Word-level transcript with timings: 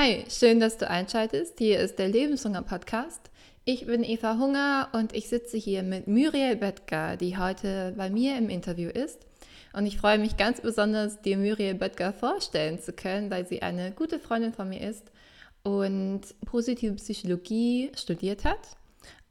Hi, 0.00 0.24
schön, 0.28 0.60
dass 0.60 0.78
du 0.78 0.88
einschaltest. 0.88 1.58
Hier 1.58 1.80
ist 1.80 1.98
der 1.98 2.06
Lebenshunger 2.06 2.62
Podcast. 2.62 3.20
Ich 3.64 3.86
bin 3.86 4.04
Eva 4.04 4.38
Hunger 4.38 4.90
und 4.92 5.12
ich 5.12 5.28
sitze 5.28 5.56
hier 5.56 5.82
mit 5.82 6.06
Muriel 6.06 6.54
Böttger, 6.54 7.16
die 7.16 7.36
heute 7.36 7.94
bei 7.96 8.08
mir 8.08 8.38
im 8.38 8.48
Interview 8.48 8.90
ist. 8.90 9.26
Und 9.72 9.86
ich 9.86 9.98
freue 9.98 10.20
mich 10.20 10.36
ganz 10.36 10.60
besonders, 10.60 11.20
dir 11.22 11.36
Muriel 11.36 11.74
Böttger 11.74 12.12
vorstellen 12.12 12.78
zu 12.78 12.92
können, 12.92 13.28
weil 13.28 13.48
sie 13.48 13.60
eine 13.60 13.90
gute 13.90 14.20
Freundin 14.20 14.52
von 14.52 14.68
mir 14.68 14.88
ist 14.88 15.10
und 15.64 16.20
positive 16.46 16.94
Psychologie 16.94 17.90
studiert 17.96 18.44
hat 18.44 18.76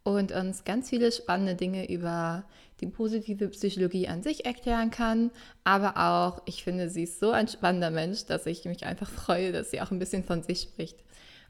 und 0.04 0.34
uns 0.34 0.65
ganz 0.65 0.89
viele 0.89 1.14
spannende 1.14 1.56
Dinge 1.56 1.89
über 1.89 2.43
die 2.82 2.88
positive 2.88 3.48
Psychologie 3.50 4.07
an 4.07 4.23
sich 4.23 4.46
erklären 4.46 4.91
kann. 4.91 5.32
Aber 5.64 5.98
auch, 5.98 6.41
ich 6.46 6.64
finde, 6.64 6.89
sie 6.89 7.04
ist 7.04 7.20
so 7.20 7.32
ein 7.32 7.48
spannender 7.48 7.92
Mensch, 7.92 8.25
dass 8.25 8.46
ich 8.46 8.65
mich 8.65 8.86
einfach 8.86 9.10
freue, 9.10 9.52
dass 9.52 9.71
sie 9.71 9.82
auch 9.82 9.92
ein 9.92 10.00
bisschen 10.00 10.24
von 10.24 10.43
sich 10.43 10.61
spricht. 10.61 10.97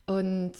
Und 0.05 0.53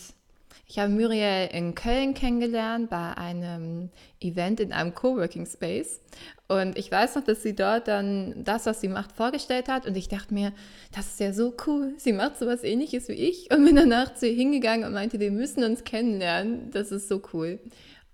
ich 0.70 0.80
habe 0.80 0.92
Muriel 0.92 1.50
in 1.54 1.76
Köln 1.76 2.14
kennengelernt 2.14 2.90
bei 2.90 3.14
einem 3.14 3.90
Event 4.20 4.60
in 4.60 4.74
einem 4.74 4.94
Coworking 4.94 5.46
Space. 5.46 6.02
Und 6.50 6.78
ich 6.78 6.92
weiß 6.92 7.16
noch, 7.16 7.24
dass 7.24 7.42
sie 7.42 7.56
dort 7.56 7.88
dann 7.88 8.44
das, 8.44 8.66
was 8.66 8.82
sie 8.82 8.90
macht, 8.90 9.14
vorgestellt 9.14 9.70
hat. 9.70 9.86
Und 9.86 9.96
ich 9.96 10.10
dachte 10.10 10.34
mir, 10.34 10.52
das 10.94 11.08
ist 11.08 11.20
ja 11.22 11.32
so 11.32 11.56
cool. 11.66 11.94
Sie 11.98 12.12
macht 12.12 12.38
sowas 12.38 12.66
ähnliches 12.66 13.08
wie 13.08 13.14
ich. 13.14 13.50
Und 13.50 13.64
bin 13.64 13.78
danach 13.78 14.14
zu 14.16 14.28
ihr 14.28 14.36
hingegangen 14.36 14.86
und 14.86 14.94
meinte, 14.94 15.22
wir 15.22 15.32
müssen 15.32 15.64
uns 15.64 15.86
kennenlernen. 15.86 16.70
Das 16.72 16.92
ist 16.92 17.08
so 17.08 17.22
cool. 17.34 17.60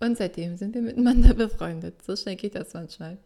Und 0.03 0.17
seitdem 0.17 0.57
sind 0.57 0.75
wir 0.75 0.81
miteinander 0.81 1.33
befreundet. 1.33 2.03
So 2.05 2.17
schnell 2.17 2.35
geht 2.35 2.55
das 2.55 2.73
manchmal. 2.73 3.17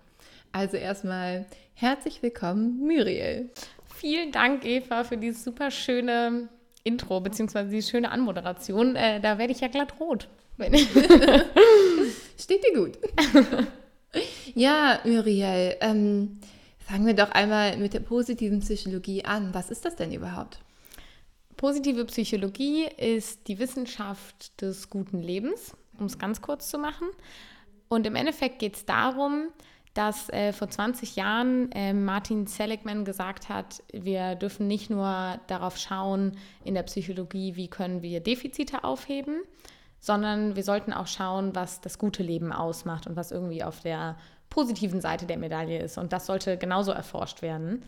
Also 0.51 0.77
erstmal 0.77 1.47
herzlich 1.73 2.21
willkommen, 2.21 2.77
Muriel. 2.77 3.49
Vielen 3.95 4.31
Dank, 4.31 4.63
Eva, 4.63 5.03
für 5.03 5.17
dieses 5.17 5.43
super 5.43 5.71
schöne 5.71 6.49
Intro, 6.83 7.19
beziehungsweise 7.19 7.71
die 7.71 7.81
schöne 7.81 8.11
Anmoderation. 8.11 8.95
Äh, 8.95 9.19
da 9.19 9.39
werde 9.39 9.53
ich 9.53 9.61
ja 9.61 9.69
glatt 9.69 9.99
rot. 9.99 10.29
Steht 12.39 12.63
dir 12.63 12.75
gut. 12.75 12.99
ja, 14.53 14.99
Muriel, 15.03 15.77
ähm, 15.81 16.39
fangen 16.77 17.07
wir 17.07 17.15
doch 17.15 17.31
einmal 17.31 17.77
mit 17.77 17.95
der 17.95 18.01
positiven 18.01 18.59
Psychologie 18.59 19.25
an. 19.25 19.51
Was 19.53 19.71
ist 19.71 19.83
das 19.83 19.95
denn 19.95 20.13
überhaupt? 20.13 20.59
Positive 21.55 22.05
Psychologie 22.05 22.85
ist 22.97 23.47
die 23.47 23.57
Wissenschaft 23.57 24.61
des 24.61 24.91
guten 24.91 25.19
Lebens 25.19 25.75
um 25.99 26.05
es 26.05 26.17
ganz 26.17 26.41
kurz 26.41 26.69
zu 26.69 26.77
machen. 26.77 27.07
Und 27.89 28.05
im 28.05 28.15
Endeffekt 28.15 28.59
geht 28.59 28.75
es 28.75 28.85
darum, 28.85 29.47
dass 29.93 30.29
äh, 30.29 30.53
vor 30.53 30.69
20 30.69 31.15
Jahren 31.15 31.71
äh, 31.71 31.91
Martin 31.91 32.45
Seligman 32.45 33.03
gesagt 33.03 33.49
hat, 33.49 33.81
wir 33.91 34.35
dürfen 34.35 34.67
nicht 34.67 34.91
nur 34.91 35.39
darauf 35.47 35.77
schauen 35.77 36.37
in 36.63 36.75
der 36.75 36.83
Psychologie, 36.83 37.55
wie 37.55 37.67
können 37.67 38.03
wir 38.03 38.19
Defizite 38.19 38.83
aufheben, 38.83 39.41
sondern 39.99 40.55
wir 40.55 40.63
sollten 40.63 40.93
auch 40.93 41.07
schauen, 41.07 41.55
was 41.55 41.81
das 41.81 41.97
gute 41.97 42.21
Leben 42.21 42.53
ausmacht 42.53 43.07
und 43.07 43.15
was 43.15 43.31
irgendwie 43.31 43.63
auf 43.63 43.79
der 43.79 44.17
positiven 44.51 45.01
Seite 45.01 45.25
der 45.25 45.37
Medaille 45.37 45.81
ist. 45.81 45.97
Und 45.97 46.13
das 46.13 46.27
sollte 46.27 46.57
genauso 46.57 46.91
erforscht 46.91 47.41
werden. 47.41 47.83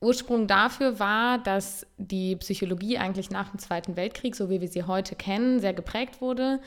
Ursprung 0.00 0.46
dafür 0.46 1.00
war, 1.00 1.38
dass 1.38 1.86
die 1.96 2.36
Psychologie 2.36 2.98
eigentlich 2.98 3.30
nach 3.30 3.50
dem 3.50 3.58
Zweiten 3.58 3.96
Weltkrieg, 3.96 4.36
so 4.36 4.48
wie 4.48 4.60
wir 4.60 4.68
sie 4.68 4.84
heute 4.84 5.16
kennen, 5.16 5.58
sehr 5.58 5.74
geprägt 5.74 6.20
wurde. 6.20 6.60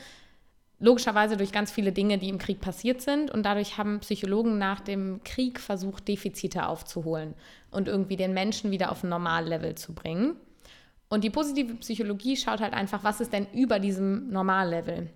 Logischerweise 0.78 1.36
durch 1.36 1.52
ganz 1.52 1.70
viele 1.70 1.92
Dinge, 1.92 2.18
die 2.18 2.28
im 2.28 2.38
Krieg 2.38 2.60
passiert 2.60 3.00
sind. 3.00 3.30
Und 3.30 3.44
dadurch 3.44 3.78
haben 3.78 4.00
Psychologen 4.00 4.58
nach 4.58 4.80
dem 4.80 5.22
Krieg 5.24 5.60
versucht, 5.60 6.08
Defizite 6.08 6.66
aufzuholen 6.66 7.34
und 7.70 7.88
irgendwie 7.88 8.16
den 8.16 8.34
Menschen 8.34 8.70
wieder 8.70 8.90
auf 8.90 9.02
ein 9.02 9.08
Normallevel 9.08 9.76
zu 9.76 9.94
bringen. 9.94 10.36
Und 11.08 11.24
die 11.24 11.30
positive 11.30 11.74
Psychologie 11.76 12.36
schaut 12.36 12.60
halt 12.60 12.74
einfach, 12.74 13.04
was 13.04 13.20
ist 13.20 13.32
denn 13.32 13.46
über 13.52 13.78
diesem 13.78 14.28
Normallevel? 14.30 15.08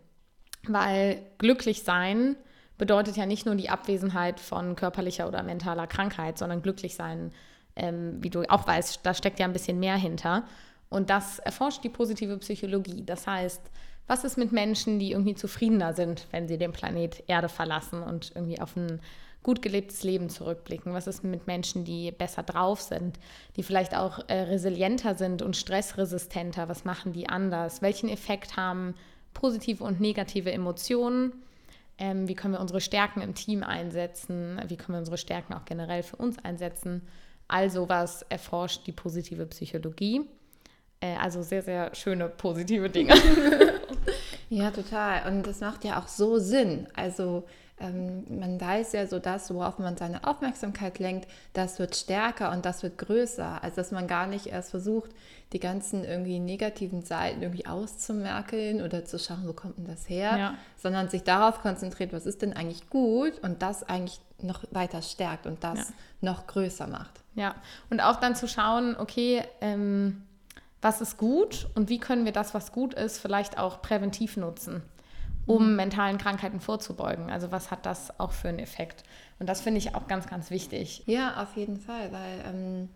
Weil 0.69 1.23
glücklich 1.39 1.83
sein 1.83 2.37
bedeutet 2.79 3.17
ja 3.17 3.27
nicht 3.27 3.47
nur 3.47 3.55
die 3.55 3.71
Abwesenheit 3.71 4.41
von 4.41 4.77
körperlicher 4.77 5.29
oder 5.29 5.43
mentaler 5.43 5.87
Krankheit, 5.87 6.39
sondern 6.39 6.63
glücklich 6.63 6.95
sein 6.95 7.33
ähm, 7.77 8.19
wie 8.21 8.31
du 8.31 8.43
auch 8.49 8.67
weißt, 8.67 9.01
da 9.03 9.15
steckt 9.15 9.39
ja 9.39 9.47
ein 9.47 9.53
bisschen 9.53 9.79
mehr 9.79 9.97
hinter. 9.97 10.45
Und 10.89 11.11
das 11.11 11.39
erforscht 11.39 11.85
die 11.85 11.89
positive 11.89 12.37
Psychologie. 12.39 13.05
Das 13.05 13.27
heißt, 13.27 13.61
was 14.07 14.25
ist 14.25 14.39
mit 14.39 14.53
Menschen, 14.53 14.99
die 14.99 15.13
irgendwie 15.13 15.35
zufriedener 15.35 15.93
sind, 15.93 16.27
wenn 16.31 16.47
sie 16.49 16.59
den 16.59 16.73
Planet 16.73 17.25
Erde 17.27 17.49
verlassen 17.49 18.03
und 18.03 18.33
irgendwie 18.35 18.61
auf 18.61 18.77
ein 18.77 19.01
gut 19.43 19.63
gelebtes 19.63 20.05
Leben 20.05 20.29
zurückblicken? 20.29 20.93
Was 20.93 21.07
ist 21.07 21.25
mit 21.25 21.47
Menschen, 21.47 21.85
die 21.85 22.13
besser 22.13 22.43
drauf 22.45 22.81
sind, 22.81 23.19
die 23.57 23.63
vielleicht 23.63 23.97
auch 23.97 24.21
äh, 24.29 24.43
resilienter 24.43 25.17
sind 25.17 25.43
und 25.43 25.57
stressresistenter? 25.57 26.69
Was 26.69 26.85
machen 26.85 27.13
die 27.13 27.29
anders? 27.29 27.83
Welchen 27.83 28.09
Effekt 28.09 28.57
haben 28.57 28.95
positive 29.35 29.83
und 29.83 30.01
negative 30.01 30.53
Emotionen? 30.53 31.33
Ähm, 31.99 32.29
wie 32.29 32.35
können 32.35 32.55
wir 32.55 32.61
unsere 32.61 32.81
Stärken 32.81 33.23
im 33.23 33.35
Team 33.35 33.65
einsetzen? 33.65 34.61
Wie 34.69 34.77
können 34.77 34.95
wir 34.95 35.01
unsere 35.01 35.19
Stärken 35.19 35.55
auch 35.55 35.65
generell 35.65 36.03
für 36.05 36.17
uns 36.17 36.39
einsetzen? 36.45 37.03
All 37.49 37.71
sowas 37.71 38.25
erforscht 38.29 38.87
die 38.87 38.93
positive 38.93 39.47
Psychologie. 39.47 40.29
Äh, 41.01 41.17
also 41.17 41.43
sehr, 41.43 41.63
sehr 41.63 41.95
schöne 41.95 42.29
positive 42.29 42.91
Dinge. 42.91 43.15
ja, 44.51 44.71
total. 44.71 45.31
Und 45.31 45.47
das 45.47 45.61
macht 45.61 45.85
ja 45.85 46.01
auch 46.01 46.09
so 46.09 46.39
Sinn. 46.39 46.89
Also 46.95 47.45
ähm, 47.79 48.25
man 48.41 48.61
weiß 48.61 48.93
ja 48.93 49.07
so, 49.07 49.19
das, 49.19 49.53
worauf 49.53 49.79
man 49.79 49.97
seine 49.97 50.25
Aufmerksamkeit 50.25 50.99
lenkt, 50.99 51.29
das 51.53 51.79
wird 51.79 51.95
stärker 51.95 52.51
und 52.51 52.65
das 52.65 52.83
wird 52.83 52.97
größer. 52.99 53.63
Also 53.63 53.77
dass 53.77 53.91
man 53.91 54.07
gar 54.07 54.27
nicht 54.27 54.47
erst 54.47 54.71
versucht, 54.71 55.11
die 55.53 55.61
ganzen 55.61 56.05
irgendwie 56.05 56.39
negativen 56.39 57.03
Seiten 57.03 57.43
irgendwie 57.43 57.67
auszumerkeln 57.67 58.83
oder 58.83 59.05
zu 59.05 59.19
schauen, 59.19 59.47
wo 59.47 59.53
kommt 59.53 59.79
denn 59.79 59.87
das 59.87 60.09
her, 60.09 60.37
ja. 60.37 60.55
sondern 60.77 61.09
sich 61.09 61.23
darauf 61.23 61.61
konzentriert, 61.61 62.13
was 62.13 62.27
ist 62.27 62.43
denn 62.43 62.55
eigentlich 62.55 62.89
gut 62.89 63.39
und 63.41 63.63
das 63.63 63.83
eigentlich 63.83 64.21
noch 64.41 64.65
weiter 64.71 65.03
stärkt 65.03 65.47
und 65.47 65.63
das 65.63 65.79
ja. 65.79 65.85
noch 66.21 66.47
größer 66.47 66.87
macht. 66.87 67.21
Ja, 67.35 67.55
und 67.91 68.01
auch 68.01 68.17
dann 68.17 68.35
zu 68.35 68.49
schauen, 68.49 68.97
okay, 68.99 69.43
ähm, 69.61 70.23
was 70.81 71.01
ist 71.01 71.17
gut 71.17 71.69
und 71.75 71.89
wie 71.89 71.99
können 71.99 72.25
wir 72.25 72.33
das, 72.33 72.55
was 72.55 72.73
gut 72.73 72.95
ist, 72.95 73.19
vielleicht 73.19 73.59
auch 73.59 73.83
präventiv 73.83 74.37
nutzen, 74.37 74.83
um 75.47 75.71
mhm. 75.71 75.77
mentalen 75.77 76.19
Krankheiten 76.19 76.61
vorzubeugen. 76.61 77.31
Also 77.31 77.53
was 77.53 77.71
hat 77.71 77.87
das 77.87 78.19
auch 78.19 78.33
für 78.33 78.49
einen 78.49 78.59
Effekt? 78.59 79.05
Und 79.39 79.49
das 79.49 79.61
finde 79.61 79.79
ich 79.79 79.95
auch 79.95 80.09
ganz, 80.09 80.27
ganz 80.27 80.51
wichtig. 80.51 81.03
Ja, 81.07 81.43
auf 81.43 81.57
jeden 81.57 81.79
Fall, 81.79 82.13
weil 82.13 82.45
ähm, 82.47 82.89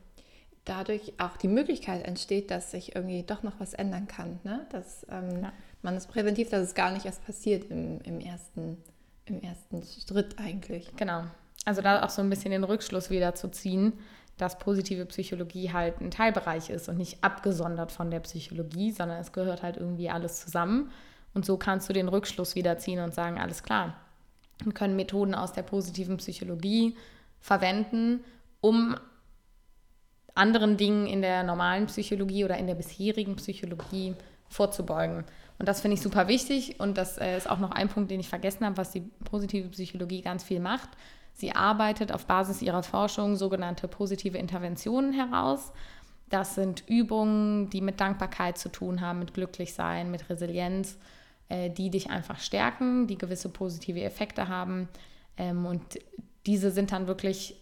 dadurch 0.65 1.15
auch 1.19 1.37
die 1.37 1.49
Möglichkeit 1.49 2.07
entsteht, 2.07 2.51
dass 2.51 2.71
sich 2.71 2.95
irgendwie 2.95 3.23
doch 3.23 3.43
noch 3.43 3.59
was 3.59 3.75
ändern 3.75 4.09
kann. 4.09 4.41
Ne? 4.45 4.67
Dass 4.71 5.07
ähm, 5.11 5.43
ja. 5.43 5.53
man 5.83 5.97
es 5.97 6.07
präventiv, 6.07 6.51
dass 6.51 6.63
es 6.63 6.75
gar 6.75 6.93
nicht 6.93 7.07
erst 7.07 7.25
passiert 7.25 7.71
im, 7.71 8.01
im, 8.03 8.21
ersten, 8.21 8.79
im 9.27 9.41
ersten 9.43 9.83
Schritt 9.83 10.39
eigentlich. 10.39 10.95
Genau. 10.97 11.25
Also 11.65 11.83
da 11.83 12.03
auch 12.03 12.11
so 12.11 12.23
ein 12.23 12.31
bisschen 12.31 12.51
den 12.51 12.65
Rückschluss 12.65 13.11
wieder 13.11 13.35
zu 13.35 13.51
ziehen 13.51 13.93
dass 14.41 14.59
positive 14.59 15.05
Psychologie 15.07 15.73
halt 15.73 16.01
ein 16.01 16.11
Teilbereich 16.11 16.71
ist 16.71 16.89
und 16.89 16.97
nicht 16.97 17.23
abgesondert 17.23 17.93
von 17.93 18.11
der 18.11 18.21
Psychologie, 18.21 18.91
sondern 18.91 19.19
es 19.19 19.33
gehört 19.33 19.63
halt 19.63 19.77
irgendwie 19.77 20.11
alles 20.11 20.41
zusammen. 20.41 20.91
Und 21.35 21.45
so 21.45 21.57
kannst 21.57 21.89
du 21.89 21.93
den 21.93 22.09
Rückschluss 22.09 22.55
wieder 22.55 22.79
ziehen 22.79 23.01
und 23.01 23.15
sagen, 23.15 23.39
alles 23.39 23.63
klar. 23.63 23.97
Wir 24.63 24.73
können 24.73 24.97
Methoden 24.97 25.35
aus 25.35 25.53
der 25.53 25.63
positiven 25.63 26.17
Psychologie 26.19 26.97
verwenden, 27.41 28.21
um 28.61 28.97
anderen 30.35 30.77
Dingen 30.77 31.07
in 31.07 31.23
der 31.23 31.43
normalen 31.43 31.87
Psychologie 31.87 32.45
oder 32.45 32.57
in 32.59 32.67
der 32.67 32.75
bisherigen 32.75 33.37
Psychologie 33.37 34.15
vorzubeugen. 34.49 35.25
Und 35.59 35.69
das 35.69 35.81
finde 35.81 35.97
ich 35.97 36.03
super 36.03 36.29
wichtig 36.29 36.81
und 36.81 36.97
das 36.97 37.19
äh, 37.19 37.37
ist 37.37 37.49
auch 37.49 37.59
noch 37.59 37.71
ein 37.71 37.89
Punkt, 37.89 38.11
den 38.11 38.21
ich 38.21 38.29
vergessen 38.29 38.65
habe, 38.65 38.77
was 38.77 38.91
die 38.91 39.03
positive 39.25 39.69
Psychologie 39.69 40.23
ganz 40.23 40.43
viel 40.43 40.61
macht. 40.61 40.89
Sie 41.35 41.53
arbeitet 41.53 42.13
auf 42.13 42.27
Basis 42.27 42.63
ihrer 42.63 42.83
Forschung 42.83 43.37
sogenannte 43.37 43.89
positive 43.89 44.39
Interventionen 44.39 45.13
heraus. 45.13 45.73
Das 46.29 46.55
sind 46.55 46.85
Übungen, 46.87 47.71
die 47.71 47.81
mit 47.81 48.01
Dankbarkeit 48.01 48.57
zu 48.57 48.71
tun 48.71 49.01
haben, 49.01 49.19
mit 49.19 49.35
Glücklichsein, 49.35 50.11
mit 50.11 50.29
Resilienz, 50.31 50.99
äh, 51.51 51.69
die 51.69 51.91
dich 51.91 52.11
einfach 52.11 52.39
stärken, 52.39 53.07
die 53.07 53.19
gewisse 53.19 53.51
positive 53.51 54.01
Effekte 54.03 54.49
haben. 54.49 54.89
Ähm, 55.37 55.67
und 55.67 55.83
diese 56.47 56.71
sind 56.71 56.93
dann 56.93 57.07
wirklich 57.07 57.61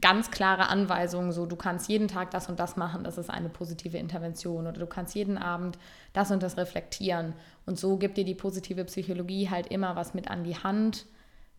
ganz 0.00 0.30
klare 0.30 0.68
Anweisungen, 0.68 1.32
so 1.32 1.46
du 1.46 1.56
kannst 1.56 1.88
jeden 1.88 2.08
Tag 2.08 2.30
das 2.30 2.48
und 2.48 2.58
das 2.58 2.76
machen, 2.76 3.04
das 3.04 3.16
ist 3.16 3.30
eine 3.30 3.48
positive 3.48 3.96
Intervention 3.96 4.66
oder 4.66 4.78
du 4.78 4.86
kannst 4.86 5.14
jeden 5.14 5.38
Abend 5.38 5.78
das 6.12 6.30
und 6.30 6.42
das 6.42 6.56
reflektieren. 6.56 7.34
Und 7.64 7.78
so 7.78 7.96
gibt 7.96 8.16
dir 8.16 8.24
die 8.24 8.34
positive 8.34 8.84
Psychologie 8.84 9.48
halt 9.50 9.68
immer 9.68 9.96
was 9.96 10.14
mit 10.14 10.28
an 10.30 10.44
die 10.44 10.56
Hand, 10.56 11.06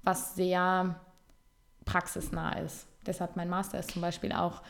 was 0.03 0.35
sehr 0.35 0.99
praxisnah 1.85 2.59
ist. 2.59 2.87
Deshalb 3.05 3.35
mein 3.35 3.49
Master 3.49 3.79
ist 3.79 3.91
zum 3.91 4.01
Beispiel 4.01 4.33
auch 4.33 4.61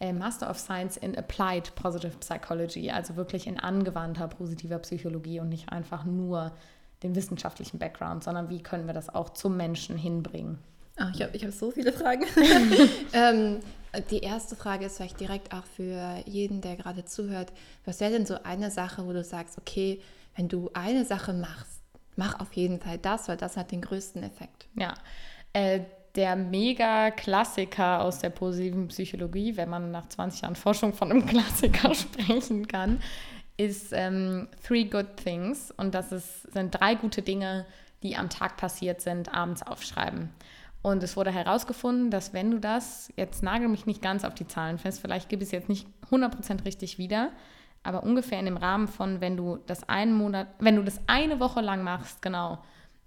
Master 0.00 0.50
of 0.50 0.58
Science 0.58 0.96
in 0.96 1.16
Applied 1.16 1.74
Positive 1.76 2.16
Psychology, 2.18 2.90
also 2.90 3.16
wirklich 3.16 3.46
in 3.46 3.58
angewandter 3.58 4.28
positiver 4.28 4.78
Psychologie 4.78 5.40
und 5.40 5.48
nicht 5.48 5.70
einfach 5.70 6.04
nur 6.04 6.52
den 7.02 7.14
wissenschaftlichen 7.14 7.78
Background, 7.78 8.24
sondern 8.24 8.50
wie 8.50 8.62
können 8.62 8.86
wir 8.86 8.94
das 8.94 9.08
auch 9.08 9.30
zum 9.30 9.56
Menschen 9.56 9.96
hinbringen. 9.96 10.58
Ach, 10.96 11.12
ich 11.14 11.22
habe 11.22 11.36
ich 11.36 11.44
hab 11.44 11.52
so 11.52 11.70
viele 11.70 11.92
Fragen. 11.92 12.24
ähm, 13.12 13.60
Die 14.10 14.20
erste 14.20 14.56
Frage 14.56 14.86
ist 14.86 14.96
vielleicht 14.96 15.20
direkt 15.20 15.52
auch 15.52 15.64
für 15.64 16.22
jeden, 16.26 16.60
der 16.60 16.76
gerade 16.76 17.04
zuhört. 17.04 17.52
Was 17.84 18.00
wäre 18.00 18.12
denn 18.12 18.26
so 18.26 18.42
eine 18.42 18.70
Sache, 18.70 19.06
wo 19.06 19.12
du 19.12 19.22
sagst, 19.22 19.58
okay, 19.58 20.00
wenn 20.36 20.48
du 20.48 20.70
eine 20.74 21.04
Sache 21.04 21.32
machst, 21.32 21.80
mach 22.16 22.40
auf 22.40 22.52
jeden 22.54 22.80
Fall 22.80 22.98
das, 22.98 23.28
weil 23.28 23.36
das 23.36 23.56
hat 23.56 23.70
den 23.70 23.80
größten 23.80 24.22
Effekt. 24.22 24.66
Ja, 24.78 24.94
äh, 25.52 25.80
der 26.14 26.36
Mega-Klassiker 26.36 28.00
aus 28.00 28.20
der 28.20 28.30
positiven 28.30 28.88
Psychologie, 28.88 29.56
wenn 29.56 29.68
man 29.68 29.90
nach 29.90 30.08
20 30.08 30.42
Jahren 30.42 30.56
Forschung 30.56 30.92
von 30.92 31.10
einem 31.10 31.26
Klassiker 31.26 31.94
sprechen 31.94 32.68
kann, 32.68 33.00
ist 33.56 33.92
ähm, 33.92 34.48
Three 34.66 34.84
Good 34.84 35.16
Things. 35.16 35.72
Und 35.76 35.94
das 35.94 36.12
ist, 36.12 36.42
sind 36.52 36.70
drei 36.70 36.94
gute 36.94 37.22
Dinge, 37.22 37.66
die 38.02 38.16
am 38.16 38.28
Tag 38.28 38.56
passiert 38.56 39.00
sind, 39.00 39.32
abends 39.32 39.62
aufschreiben. 39.62 40.30
Und 40.82 41.02
es 41.02 41.16
wurde 41.16 41.32
herausgefunden, 41.32 42.10
dass 42.10 42.34
wenn 42.34 42.50
du 42.50 42.60
das, 42.60 43.10
jetzt 43.16 43.42
nagel 43.42 43.68
mich 43.68 43.86
nicht 43.86 44.02
ganz 44.02 44.22
auf 44.22 44.34
die 44.34 44.46
Zahlen 44.46 44.78
fest, 44.78 45.00
vielleicht 45.00 45.30
gibt 45.30 45.42
es 45.42 45.50
jetzt 45.50 45.68
nicht 45.68 45.86
100% 46.10 46.66
richtig 46.66 46.98
wieder, 46.98 47.30
aber 47.82 48.02
ungefähr 48.02 48.38
in 48.38 48.44
dem 48.44 48.58
Rahmen 48.58 48.86
von, 48.86 49.22
wenn 49.22 49.36
du 49.36 49.58
das 49.66 49.88
einen 49.88 50.12
Monat, 50.12 50.48
wenn 50.58 50.76
du 50.76 50.82
das 50.82 51.00
eine 51.06 51.40
Woche 51.40 51.62
lang 51.62 51.82
machst, 51.82 52.20
genau, 52.20 52.58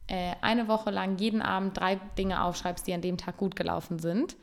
äh, 0.08 0.34
eine 0.42 0.68
Woche 0.68 0.92
lang 0.92 1.18
jeden 1.18 1.42
Abend 1.42 1.78
drei 1.78 2.00
Dinge 2.18 2.44
aufschreibst, 2.44 2.88
die 2.88 2.94
an 2.94 3.02
dem 3.02 3.18
Tag 3.18 3.38
gut 3.38 3.56
gelaufen 3.56 4.00
sind 4.00 4.36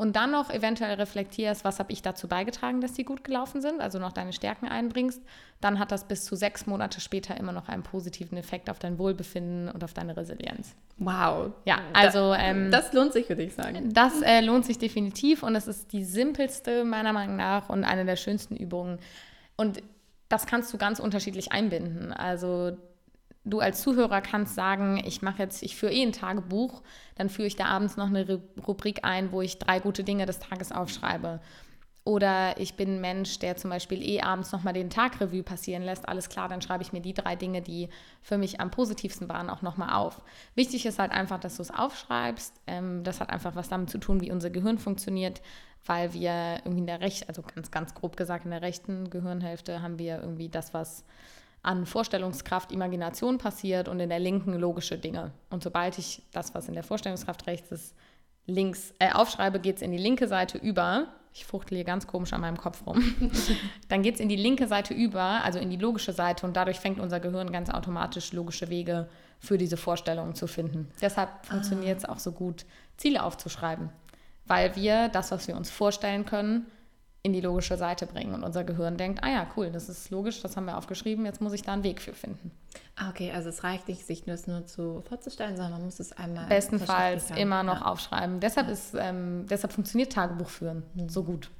und 0.00 0.16
dann 0.16 0.30
noch 0.30 0.48
eventuell 0.48 0.94
reflektierst, 0.94 1.62
was 1.62 1.78
habe 1.78 1.92
ich 1.92 2.00
dazu 2.00 2.26
beigetragen, 2.26 2.80
dass 2.80 2.94
die 2.94 3.04
gut 3.04 3.22
gelaufen 3.22 3.60
sind, 3.60 3.82
also 3.82 3.98
noch 3.98 4.12
deine 4.12 4.32
Stärken 4.32 4.66
einbringst, 4.66 5.20
dann 5.60 5.78
hat 5.78 5.92
das 5.92 6.04
bis 6.08 6.24
zu 6.24 6.36
sechs 6.36 6.66
Monate 6.66 7.02
später 7.02 7.36
immer 7.36 7.52
noch 7.52 7.68
einen 7.68 7.82
positiven 7.82 8.38
Effekt 8.38 8.70
auf 8.70 8.78
dein 8.78 8.98
Wohlbefinden 8.98 9.68
und 9.68 9.84
auf 9.84 9.92
deine 9.92 10.16
Resilienz. 10.16 10.74
Wow. 10.96 11.52
Ja, 11.66 11.80
also. 11.92 12.32
Ähm, 12.32 12.70
das 12.70 12.94
lohnt 12.94 13.12
sich, 13.12 13.28
würde 13.28 13.42
ich 13.42 13.52
sagen. 13.52 13.92
Das 13.92 14.22
äh, 14.22 14.40
lohnt 14.40 14.64
sich 14.64 14.78
definitiv 14.78 15.42
und 15.42 15.54
es 15.54 15.66
ist 15.66 15.92
die 15.92 16.04
simpelste, 16.04 16.84
meiner 16.84 17.12
Meinung 17.12 17.36
nach, 17.36 17.68
und 17.68 17.84
eine 17.84 18.06
der 18.06 18.16
schönsten 18.16 18.56
Übungen. 18.56 19.00
Und 19.56 19.82
das 20.30 20.46
kannst 20.46 20.72
du 20.72 20.78
ganz 20.78 20.98
unterschiedlich 20.98 21.52
einbinden. 21.52 22.14
Also 22.14 22.72
du 23.44 23.60
als 23.60 23.80
Zuhörer 23.82 24.20
kannst 24.20 24.54
sagen, 24.54 25.02
ich 25.04 25.22
mache 25.22 25.42
jetzt, 25.42 25.62
ich 25.62 25.76
führe 25.76 25.92
eh 25.92 26.02
ein 26.02 26.12
Tagebuch, 26.12 26.82
dann 27.14 27.28
führe 27.28 27.48
ich 27.48 27.56
da 27.56 27.66
abends 27.66 27.96
noch 27.96 28.08
eine 28.08 28.40
Rubrik 28.66 29.00
ein, 29.04 29.32
wo 29.32 29.40
ich 29.40 29.58
drei 29.58 29.80
gute 29.80 30.04
Dinge 30.04 30.26
des 30.26 30.38
Tages 30.38 30.72
aufschreibe. 30.72 31.40
Oder 32.04 32.58
ich 32.58 32.74
bin 32.74 32.96
ein 32.96 33.00
Mensch, 33.00 33.38
der 33.40 33.56
zum 33.56 33.70
Beispiel 33.70 34.02
eh 34.02 34.22
abends 34.22 34.52
nochmal 34.52 34.72
den 34.72 34.88
Tagrevue 34.88 35.42
passieren 35.42 35.82
lässt. 35.82 36.08
Alles 36.08 36.30
klar, 36.30 36.48
dann 36.48 36.62
schreibe 36.62 36.82
ich 36.82 36.92
mir 36.92 37.02
die 37.02 37.12
drei 37.12 37.36
Dinge, 37.36 37.60
die 37.60 37.90
für 38.22 38.38
mich 38.38 38.58
am 38.58 38.70
positivsten 38.70 39.28
waren, 39.28 39.50
auch 39.50 39.60
nochmal 39.60 39.94
auf. 39.94 40.22
Wichtig 40.54 40.86
ist 40.86 40.98
halt 40.98 41.12
einfach, 41.12 41.38
dass 41.38 41.56
du 41.56 41.62
es 41.62 41.70
aufschreibst. 41.70 42.54
Ähm, 42.66 43.04
das 43.04 43.20
hat 43.20 43.28
einfach 43.28 43.54
was 43.54 43.68
damit 43.68 43.90
zu 43.90 43.98
tun, 43.98 44.22
wie 44.22 44.32
unser 44.32 44.48
Gehirn 44.48 44.78
funktioniert, 44.78 45.42
weil 45.84 46.14
wir 46.14 46.60
irgendwie 46.64 46.80
in 46.80 46.86
der 46.86 47.00
rechten, 47.00 47.28
also 47.28 47.42
ganz, 47.42 47.70
ganz 47.70 47.94
grob 47.94 48.16
gesagt, 48.16 48.46
in 48.46 48.50
der 48.50 48.62
rechten 48.62 49.10
Gehirnhälfte 49.10 49.82
haben 49.82 49.98
wir 49.98 50.20
irgendwie 50.20 50.48
das, 50.48 50.72
was 50.72 51.04
an 51.62 51.84
Vorstellungskraft, 51.86 52.72
Imagination 52.72 53.38
passiert 53.38 53.88
und 53.88 54.00
in 54.00 54.08
der 54.08 54.18
linken 54.18 54.54
logische 54.54 54.98
Dinge. 54.98 55.32
Und 55.50 55.62
sobald 55.62 55.98
ich 55.98 56.22
das, 56.32 56.54
was 56.54 56.68
in 56.68 56.74
der 56.74 56.82
Vorstellungskraft 56.82 57.46
rechts 57.46 57.70
ist, 57.70 57.94
links 58.46 58.94
äh, 58.98 59.12
aufschreibe, 59.12 59.60
geht 59.60 59.76
es 59.76 59.82
in 59.82 59.92
die 59.92 59.98
linke 59.98 60.26
Seite 60.26 60.58
über. 60.58 61.08
Ich 61.32 61.44
fuchtle 61.44 61.76
hier 61.76 61.84
ganz 61.84 62.06
komisch 62.06 62.32
an 62.32 62.40
meinem 62.40 62.56
Kopf 62.56 62.84
rum. 62.86 63.30
Dann 63.88 64.02
geht 64.02 64.14
es 64.14 64.20
in 64.20 64.28
die 64.28 64.36
linke 64.36 64.66
Seite 64.66 64.94
über, 64.94 65.44
also 65.44 65.58
in 65.58 65.70
die 65.70 65.76
logische 65.76 66.12
Seite 66.12 66.46
und 66.46 66.56
dadurch 66.56 66.80
fängt 66.80 66.98
unser 66.98 67.20
Gehirn 67.20 67.52
ganz 67.52 67.70
automatisch 67.70 68.32
logische 68.32 68.68
Wege 68.68 69.08
für 69.38 69.56
diese 69.56 69.76
Vorstellungen 69.76 70.34
zu 70.34 70.46
finden. 70.46 70.88
Deshalb 71.00 71.46
funktioniert 71.46 71.98
es 71.98 72.04
ah. 72.04 72.12
auch 72.12 72.18
so 72.18 72.32
gut, 72.32 72.66
Ziele 72.96 73.22
aufzuschreiben, 73.22 73.90
weil 74.46 74.74
wir 74.76 75.08
das, 75.08 75.30
was 75.30 75.46
wir 75.46 75.56
uns 75.56 75.70
vorstellen 75.70 76.26
können, 76.26 76.66
in 77.22 77.32
die 77.32 77.40
logische 77.40 77.76
Seite 77.76 78.06
bringen 78.06 78.32
und 78.32 78.44
unser 78.44 78.64
Gehirn 78.64 78.96
denkt, 78.96 79.22
ah 79.22 79.28
ja, 79.28 79.46
cool, 79.56 79.70
das 79.70 79.88
ist 79.88 80.10
logisch, 80.10 80.40
das 80.40 80.56
haben 80.56 80.64
wir 80.64 80.78
aufgeschrieben, 80.78 81.26
jetzt 81.26 81.40
muss 81.40 81.52
ich 81.52 81.62
da 81.62 81.74
einen 81.74 81.84
Weg 81.84 82.00
für 82.00 82.14
finden. 82.14 82.50
Ah, 82.96 83.10
okay, 83.10 83.30
also 83.32 83.50
es 83.50 83.62
reicht 83.62 83.88
nicht, 83.88 84.06
sich 84.06 84.24
das 84.24 84.46
nur 84.46 84.64
zu 84.64 85.02
vorzustellen, 85.02 85.56
sondern 85.56 85.72
man 85.72 85.84
muss 85.84 86.00
es 86.00 86.12
einmal 86.12 86.46
bestenfalls 86.46 87.30
immer 87.32 87.62
noch 87.62 87.80
ja. 87.80 87.86
aufschreiben. 87.86 88.40
Deshalb 88.40 88.68
ja. 88.68 88.72
ist, 88.72 88.94
ähm, 88.98 89.46
deshalb 89.50 89.72
funktioniert 89.72 90.12
Tagebuchführen 90.12 90.82
mhm. 90.94 91.08
so 91.10 91.22
gut. 91.24 91.50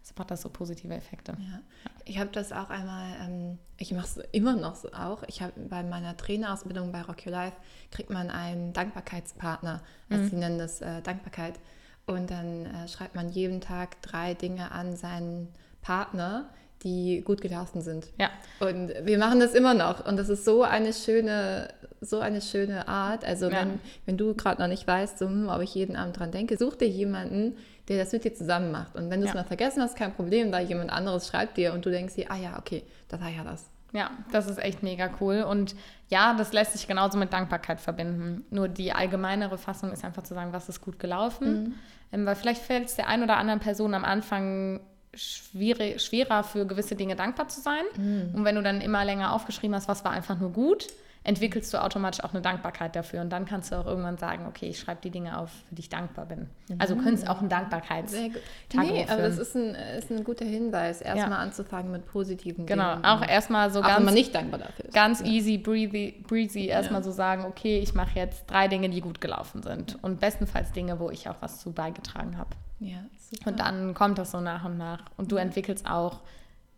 Deshalb 0.00 0.18
hat 0.20 0.30
das 0.30 0.42
so 0.42 0.48
positive 0.48 0.94
Effekte. 0.94 1.32
Ja. 1.32 1.60
Ich 2.04 2.18
habe 2.18 2.30
das 2.32 2.50
auch 2.52 2.70
einmal, 2.70 3.14
ähm, 3.20 3.58
ich 3.76 3.92
mache 3.92 4.06
es 4.06 4.16
immer 4.32 4.56
noch 4.56 4.76
so 4.76 4.92
auch. 4.92 5.22
Ich 5.28 5.42
habe 5.42 5.52
bei 5.68 5.82
meiner 5.82 6.16
Trainerausbildung 6.16 6.90
bei 6.90 7.02
Rock 7.02 7.26
Your 7.26 7.32
Life 7.32 7.56
kriegt 7.90 8.10
man 8.10 8.30
einen 8.30 8.72
Dankbarkeitspartner, 8.72 9.82
also 10.08 10.24
mhm. 10.24 10.30
sie 10.30 10.36
nennen 10.36 10.58
das 10.58 10.80
äh, 10.80 11.02
Dankbarkeit. 11.02 11.60
Und 12.06 12.30
dann 12.30 12.66
äh, 12.66 12.88
schreibt 12.88 13.14
man 13.14 13.30
jeden 13.30 13.60
Tag 13.60 14.00
drei 14.02 14.34
Dinge 14.34 14.72
an 14.72 14.96
seinen 14.96 15.48
Partner, 15.82 16.48
die 16.82 17.22
gut 17.24 17.40
gelaufen 17.40 17.80
sind. 17.80 18.08
Ja. 18.18 18.30
Und 18.60 18.92
wir 19.04 19.18
machen 19.18 19.40
das 19.40 19.54
immer 19.54 19.74
noch. 19.74 20.04
Und 20.04 20.16
das 20.16 20.28
ist 20.28 20.44
so 20.44 20.62
eine 20.62 20.92
schöne, 20.92 21.68
so 22.00 22.18
eine 22.18 22.40
schöne 22.40 22.88
Art. 22.88 23.24
Also 23.24 23.48
ja. 23.48 23.60
wenn, 23.60 23.80
wenn 24.06 24.16
du 24.16 24.34
gerade 24.34 24.60
noch 24.60 24.68
nicht 24.68 24.86
weißt, 24.86 25.18
so, 25.18 25.26
hm, 25.26 25.48
ob 25.48 25.60
ich 25.62 25.74
jeden 25.74 25.96
Abend 25.96 26.18
dran 26.18 26.32
denke, 26.32 26.56
such 26.56 26.76
dir 26.76 26.88
jemanden, 26.88 27.56
der 27.88 27.98
das 27.98 28.12
mit 28.12 28.24
dir 28.24 28.34
zusammen 28.34 28.72
macht. 28.72 28.96
Und 28.96 29.10
wenn 29.10 29.20
du 29.20 29.26
es 29.26 29.32
ja. 29.32 29.40
mal 29.40 29.46
vergessen 29.46 29.82
hast, 29.82 29.96
kein 29.96 30.14
Problem, 30.14 30.50
da 30.50 30.60
jemand 30.60 30.90
anderes 30.90 31.28
schreibt 31.28 31.56
dir 31.56 31.72
und 31.72 31.86
du 31.86 31.90
denkst 31.90 32.14
dir, 32.14 32.30
ah 32.30 32.36
ja, 32.36 32.58
okay, 32.58 32.82
das 33.08 33.20
war 33.20 33.28
ja 33.28 33.44
das. 33.44 33.71
Ja, 33.92 34.10
das 34.30 34.48
ist 34.48 34.58
echt 34.58 34.82
mega 34.82 35.10
cool. 35.20 35.42
Und 35.42 35.74
ja, 36.08 36.34
das 36.34 36.52
lässt 36.52 36.72
sich 36.72 36.86
genauso 36.86 37.18
mit 37.18 37.32
Dankbarkeit 37.32 37.80
verbinden. 37.80 38.44
Nur 38.50 38.68
die 38.68 38.92
allgemeinere 38.92 39.58
Fassung 39.58 39.92
ist 39.92 40.04
einfach 40.04 40.22
zu 40.22 40.34
sagen, 40.34 40.52
was 40.52 40.68
ist 40.68 40.80
gut 40.80 40.98
gelaufen. 40.98 41.62
Mhm. 41.62 41.74
Ähm, 42.12 42.26
weil 42.26 42.36
vielleicht 42.36 42.62
fällt 42.62 42.86
es 42.86 42.96
der 42.96 43.08
einen 43.08 43.22
oder 43.22 43.36
anderen 43.36 43.60
Person 43.60 43.94
am 43.94 44.04
Anfang 44.04 44.80
schwierig, 45.14 46.00
schwerer 46.00 46.42
für 46.42 46.66
gewisse 46.66 46.96
Dinge 46.96 47.16
dankbar 47.16 47.48
zu 47.48 47.60
sein. 47.60 47.84
Mhm. 47.96 48.34
Und 48.34 48.44
wenn 48.44 48.54
du 48.54 48.62
dann 48.62 48.80
immer 48.80 49.04
länger 49.04 49.32
aufgeschrieben 49.32 49.74
hast, 49.74 49.88
was 49.88 50.04
war 50.04 50.12
einfach 50.12 50.38
nur 50.38 50.52
gut, 50.52 50.86
entwickelst 51.24 51.72
du 51.72 51.80
automatisch 51.80 52.24
auch 52.24 52.32
eine 52.32 52.42
Dankbarkeit 52.42 52.96
dafür. 52.96 53.20
Und 53.20 53.30
dann 53.30 53.44
kannst 53.44 53.70
du 53.70 53.76
auch 53.76 53.86
irgendwann 53.86 54.18
sagen, 54.18 54.46
okay, 54.46 54.68
ich 54.68 54.80
schreibe 54.80 55.00
die 55.02 55.10
Dinge 55.10 55.38
auf, 55.38 55.50
für 55.68 55.74
die 55.74 55.80
ich 55.80 55.88
dankbar 55.88 56.26
bin. 56.26 56.48
Also 56.78 56.96
du 56.96 57.02
könntest 57.02 57.28
auch 57.28 57.40
ein 57.40 57.48
Dankbarkeitstag 57.48 58.32
Nee, 58.74 59.06
aber 59.08 59.22
das 59.22 59.38
ist 59.38 59.54
ein, 59.54 59.74
ist 59.74 60.10
ein 60.10 60.24
guter 60.24 60.44
Hinweis, 60.44 61.00
erstmal 61.00 61.30
ja. 61.30 61.38
anzufangen 61.38 61.92
mit 61.92 62.06
positiven 62.06 62.66
genau, 62.66 62.90
Dingen. 62.90 63.02
Genau, 63.02 63.14
auch 63.14 63.26
erstmal 63.26 63.70
so 63.70 63.80
auch 63.80 63.84
ganz... 63.84 63.98
Wenn 63.98 64.04
man 64.06 64.14
nicht 64.14 64.34
dankbar 64.34 64.60
dafür 64.60 64.86
ist. 64.86 64.94
Ganz 64.94 65.20
ja. 65.20 65.26
easy, 65.26 65.58
breezy, 65.58 66.24
breezy 66.26 66.66
erstmal 66.66 67.00
ja. 67.00 67.04
so 67.04 67.12
sagen, 67.12 67.44
okay, 67.44 67.78
ich 67.78 67.94
mache 67.94 68.18
jetzt 68.18 68.50
drei 68.50 68.66
Dinge, 68.66 68.90
die 68.90 69.00
gut 69.00 69.20
gelaufen 69.20 69.62
sind. 69.62 69.98
Und 70.02 70.20
bestenfalls 70.20 70.72
Dinge, 70.72 70.98
wo 70.98 71.10
ich 71.10 71.28
auch 71.28 71.36
was 71.40 71.60
zu 71.60 71.72
beigetragen 71.72 72.36
habe. 72.36 72.50
Ja, 72.80 72.98
super. 73.30 73.50
Und 73.50 73.60
dann 73.60 73.94
kommt 73.94 74.18
das 74.18 74.32
so 74.32 74.40
nach 74.40 74.64
und 74.64 74.76
nach. 74.76 75.04
Und 75.16 75.30
du 75.30 75.36
entwickelst 75.36 75.88
auch 75.88 76.20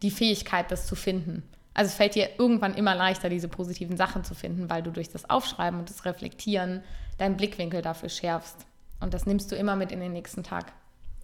die 0.02 0.10
Fähigkeit, 0.10 0.70
das 0.70 0.86
zu 0.86 0.96
finden. 0.96 1.42
Also 1.74 1.88
es 1.88 1.94
fällt 1.94 2.14
dir 2.14 2.28
irgendwann 2.38 2.74
immer 2.74 2.94
leichter, 2.94 3.28
diese 3.28 3.48
positiven 3.48 3.96
Sachen 3.96 4.24
zu 4.24 4.34
finden, 4.34 4.70
weil 4.70 4.82
du 4.82 4.90
durch 4.90 5.10
das 5.10 5.28
Aufschreiben 5.28 5.80
und 5.80 5.90
das 5.90 6.04
Reflektieren 6.04 6.82
deinen 7.18 7.36
Blickwinkel 7.36 7.82
dafür 7.82 8.08
schärfst. 8.08 8.66
Und 9.00 9.12
das 9.12 9.26
nimmst 9.26 9.50
du 9.52 9.56
immer 9.56 9.76
mit 9.76 9.92
in 9.92 10.00
den 10.00 10.12
nächsten 10.12 10.42
Tag. 10.44 10.72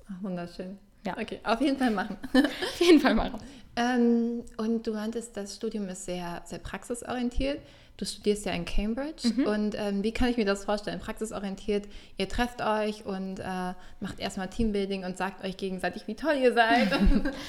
Ach, 0.08 0.22
wunderschön. 0.22 0.78
Ja. 1.06 1.16
Okay, 1.18 1.40
auf 1.44 1.60
jeden 1.60 1.78
Fall 1.78 1.90
machen. 1.90 2.16
auf 2.34 2.80
jeden 2.80 3.00
Fall 3.00 3.14
machen. 3.14 3.40
Ähm, 3.76 4.42
und 4.56 4.86
du 4.86 4.92
meintest, 4.92 5.36
das 5.36 5.56
Studium 5.56 5.88
ist 5.88 6.04
sehr, 6.04 6.42
sehr 6.44 6.58
praxisorientiert. 6.58 7.60
Du 8.00 8.06
studierst 8.06 8.46
ja 8.46 8.52
in 8.52 8.64
Cambridge 8.64 9.28
mhm. 9.28 9.44
und 9.44 9.74
ähm, 9.78 10.02
wie 10.02 10.12
kann 10.12 10.30
ich 10.30 10.38
mir 10.38 10.46
das 10.46 10.64
vorstellen? 10.64 11.00
Praxisorientiert, 11.00 11.86
ihr 12.16 12.30
trefft 12.30 12.62
euch 12.62 13.04
und 13.04 13.40
äh, 13.40 13.74
macht 14.00 14.18
erstmal 14.18 14.48
Teambuilding 14.48 15.04
und 15.04 15.18
sagt 15.18 15.44
euch 15.44 15.58
gegenseitig, 15.58 16.06
wie 16.06 16.14
toll 16.14 16.36
ihr 16.40 16.54
seid. 16.54 16.88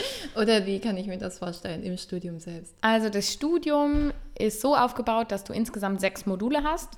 Oder 0.35 0.65
wie 0.65 0.81
kann 0.81 0.97
ich 0.97 1.07
mir 1.07 1.17
das 1.17 1.39
vorstellen 1.39 1.83
im 1.83 1.95
Studium 1.95 2.39
selbst? 2.39 2.75
Also 2.81 3.07
das 3.07 3.31
Studium 3.31 4.11
ist 4.37 4.59
so 4.59 4.75
aufgebaut, 4.75 5.31
dass 5.31 5.45
du 5.45 5.53
insgesamt 5.53 6.01
sechs 6.01 6.25
Module 6.25 6.65
hast. 6.65 6.97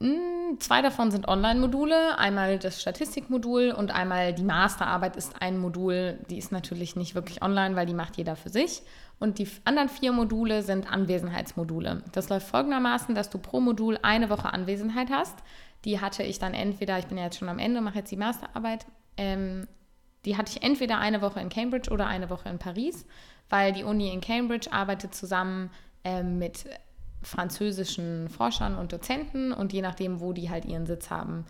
Hm, 0.00 0.58
zwei 0.58 0.80
davon 0.80 1.10
sind 1.10 1.28
Online-Module, 1.28 2.18
einmal 2.18 2.58
das 2.58 2.80
Statistikmodul 2.80 3.72
und 3.72 3.94
einmal 3.94 4.32
die 4.32 4.44
Masterarbeit 4.44 5.16
ist 5.16 5.34
ein 5.40 5.58
Modul, 5.58 6.18
die 6.30 6.38
ist 6.38 6.50
natürlich 6.50 6.96
nicht 6.96 7.14
wirklich 7.14 7.42
online, 7.42 7.76
weil 7.76 7.84
die 7.84 7.94
macht 7.94 8.16
jeder 8.16 8.36
für 8.36 8.48
sich. 8.48 8.82
Und 9.18 9.38
die 9.38 9.48
anderen 9.64 9.88
vier 9.88 10.12
Module 10.12 10.62
sind 10.62 10.90
Anwesenheitsmodule. 10.92 12.02
Das 12.12 12.28
läuft 12.28 12.48
folgendermaßen, 12.48 13.14
dass 13.14 13.30
du 13.30 13.38
pro 13.38 13.60
Modul 13.60 13.98
eine 14.02 14.28
Woche 14.28 14.52
Anwesenheit 14.52 15.08
hast. 15.10 15.38
Die 15.84 16.00
hatte 16.00 16.22
ich 16.22 16.38
dann 16.38 16.52
entweder, 16.52 16.98
ich 16.98 17.06
bin 17.06 17.16
ja 17.16 17.24
jetzt 17.24 17.38
schon 17.38 17.48
am 17.48 17.58
Ende, 17.58 17.80
mache 17.80 17.98
jetzt 17.98 18.10
die 18.10 18.16
Masterarbeit, 18.16 18.86
ähm, 19.16 19.66
die 20.24 20.36
hatte 20.36 20.52
ich 20.54 20.62
entweder 20.62 20.98
eine 20.98 21.22
Woche 21.22 21.40
in 21.40 21.48
Cambridge 21.48 21.90
oder 21.90 22.06
eine 22.06 22.28
Woche 22.28 22.48
in 22.48 22.58
Paris, 22.58 23.06
weil 23.48 23.72
die 23.72 23.84
Uni 23.84 24.12
in 24.12 24.20
Cambridge 24.20 24.72
arbeitet 24.72 25.14
zusammen 25.14 25.70
ähm, 26.04 26.38
mit 26.38 26.64
französischen 27.22 28.28
Forschern 28.28 28.76
und 28.76 28.92
Dozenten 28.92 29.52
und 29.52 29.72
je 29.72 29.82
nachdem, 29.82 30.20
wo 30.20 30.32
die 30.32 30.50
halt 30.50 30.64
ihren 30.64 30.86
Sitz 30.86 31.10
haben, 31.10 31.46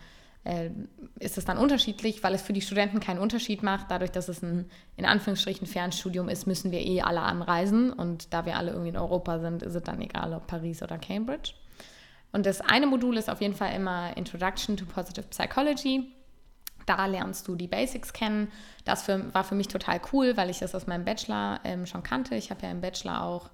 ist 1.19 1.37
es 1.37 1.45
dann 1.45 1.57
unterschiedlich, 1.57 2.23
weil 2.23 2.33
es 2.33 2.41
für 2.41 2.53
die 2.53 2.61
Studenten 2.61 2.99
keinen 2.99 3.19
Unterschied 3.19 3.63
macht. 3.63 3.91
Dadurch, 3.91 4.11
dass 4.11 4.29
es 4.29 4.41
ein 4.41 4.69
in 4.95 5.05
Anführungsstrichen 5.05 5.67
Fernstudium 5.67 6.29
ist, 6.29 6.47
müssen 6.47 6.71
wir 6.71 6.79
eh 6.79 7.01
alle 7.01 7.21
anreisen 7.21 7.91
und 7.91 8.33
da 8.33 8.45
wir 8.45 8.57
alle 8.57 8.71
irgendwie 8.71 8.89
in 8.89 8.97
Europa 8.97 9.39
sind, 9.39 9.63
ist 9.63 9.75
es 9.75 9.83
dann 9.83 9.99
egal, 10.01 10.33
ob 10.33 10.47
Paris 10.47 10.81
oder 10.81 10.97
Cambridge. 10.97 11.53
Und 12.31 12.45
das 12.45 12.61
eine 12.61 12.87
Modul 12.87 13.17
ist 13.17 13.29
auf 13.29 13.41
jeden 13.41 13.55
Fall 13.55 13.73
immer 13.73 14.15
Introduction 14.15 14.77
to 14.77 14.85
Positive 14.85 15.25
Psychology. 15.27 16.13
Da 16.85 17.05
lernst 17.05 17.47
du 17.47 17.55
die 17.55 17.67
Basics 17.67 18.13
kennen. 18.13 18.49
Das 18.85 19.03
für, 19.03 19.33
war 19.33 19.43
für 19.43 19.55
mich 19.55 19.67
total 19.67 19.99
cool, 20.13 20.37
weil 20.37 20.49
ich 20.49 20.59
das 20.59 20.75
aus 20.75 20.87
meinem 20.87 21.03
Bachelor 21.03 21.59
ähm, 21.63 21.85
schon 21.85 22.03
kannte. 22.03 22.35
Ich 22.35 22.51
habe 22.51 22.61
ja 22.63 22.71
im 22.71 22.81
Bachelor 22.81 23.23
auch 23.23 23.49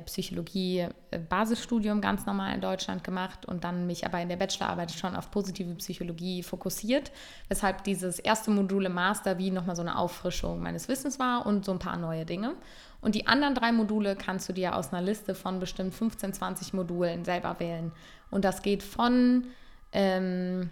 Psychologie 0.00 0.86
äh, 1.10 1.18
Basisstudium 1.18 2.00
ganz 2.00 2.24
normal 2.24 2.54
in 2.54 2.60
Deutschland 2.60 3.02
gemacht 3.02 3.46
und 3.46 3.64
dann 3.64 3.86
mich 3.86 4.06
aber 4.06 4.20
in 4.20 4.28
der 4.28 4.36
Bachelorarbeit 4.36 4.92
schon 4.92 5.16
auf 5.16 5.30
positive 5.30 5.74
Psychologie 5.74 6.42
fokussiert, 6.42 7.10
weshalb 7.48 7.84
dieses 7.84 8.18
erste 8.18 8.50
Modul 8.50 8.86
im 8.86 8.94
Master 8.94 9.38
wie 9.38 9.50
nochmal 9.50 9.76
so 9.76 9.82
eine 9.82 9.98
Auffrischung 9.98 10.62
meines 10.62 10.88
Wissens 10.88 11.18
war 11.18 11.46
und 11.46 11.64
so 11.64 11.72
ein 11.72 11.78
paar 11.78 11.96
neue 11.96 12.24
Dinge. 12.24 12.54
Und 13.00 13.16
die 13.16 13.26
anderen 13.26 13.54
drei 13.54 13.72
Module 13.72 14.14
kannst 14.14 14.48
du 14.48 14.52
dir 14.52 14.76
aus 14.76 14.92
einer 14.92 15.02
Liste 15.02 15.34
von 15.34 15.58
bestimmt 15.58 15.94
15, 15.94 16.32
20 16.32 16.72
Modulen 16.72 17.24
selber 17.24 17.58
wählen. 17.58 17.90
Und 18.30 18.44
das 18.44 18.62
geht 18.62 18.84
von 18.84 19.48
ähm, 19.92 20.70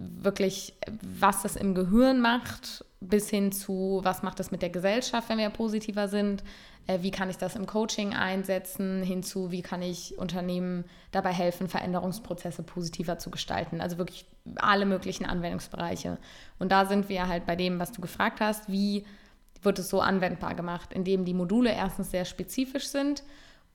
wirklich, 0.00 0.74
was 1.18 1.42
das 1.42 1.56
im 1.56 1.74
Gehirn 1.74 2.20
macht, 2.20 2.84
bis 3.00 3.28
hin 3.28 3.52
zu, 3.52 4.00
was 4.02 4.22
macht 4.22 4.40
das 4.40 4.50
mit 4.50 4.62
der 4.62 4.70
Gesellschaft, 4.70 5.28
wenn 5.28 5.38
wir 5.38 5.50
positiver 5.50 6.08
sind, 6.08 6.42
äh, 6.86 7.02
wie 7.02 7.10
kann 7.10 7.30
ich 7.30 7.36
das 7.36 7.56
im 7.56 7.66
Coaching 7.66 8.14
einsetzen, 8.14 9.02
hinzu, 9.02 9.50
wie 9.50 9.62
kann 9.62 9.82
ich 9.82 10.18
Unternehmen 10.18 10.84
dabei 11.12 11.32
helfen, 11.32 11.68
Veränderungsprozesse 11.68 12.62
positiver 12.62 13.18
zu 13.18 13.30
gestalten. 13.30 13.80
Also 13.80 13.98
wirklich 13.98 14.26
alle 14.56 14.86
möglichen 14.86 15.26
Anwendungsbereiche. 15.26 16.18
Und 16.58 16.72
da 16.72 16.86
sind 16.86 17.08
wir 17.08 17.28
halt 17.28 17.46
bei 17.46 17.56
dem, 17.56 17.78
was 17.78 17.92
du 17.92 18.00
gefragt 18.00 18.40
hast, 18.40 18.70
wie 18.70 19.04
wird 19.62 19.78
es 19.78 19.90
so 19.90 20.00
anwendbar 20.00 20.54
gemacht, 20.54 20.92
indem 20.92 21.24
die 21.24 21.34
Module 21.34 21.72
erstens 21.72 22.10
sehr 22.10 22.24
spezifisch 22.24 22.86
sind 22.86 23.22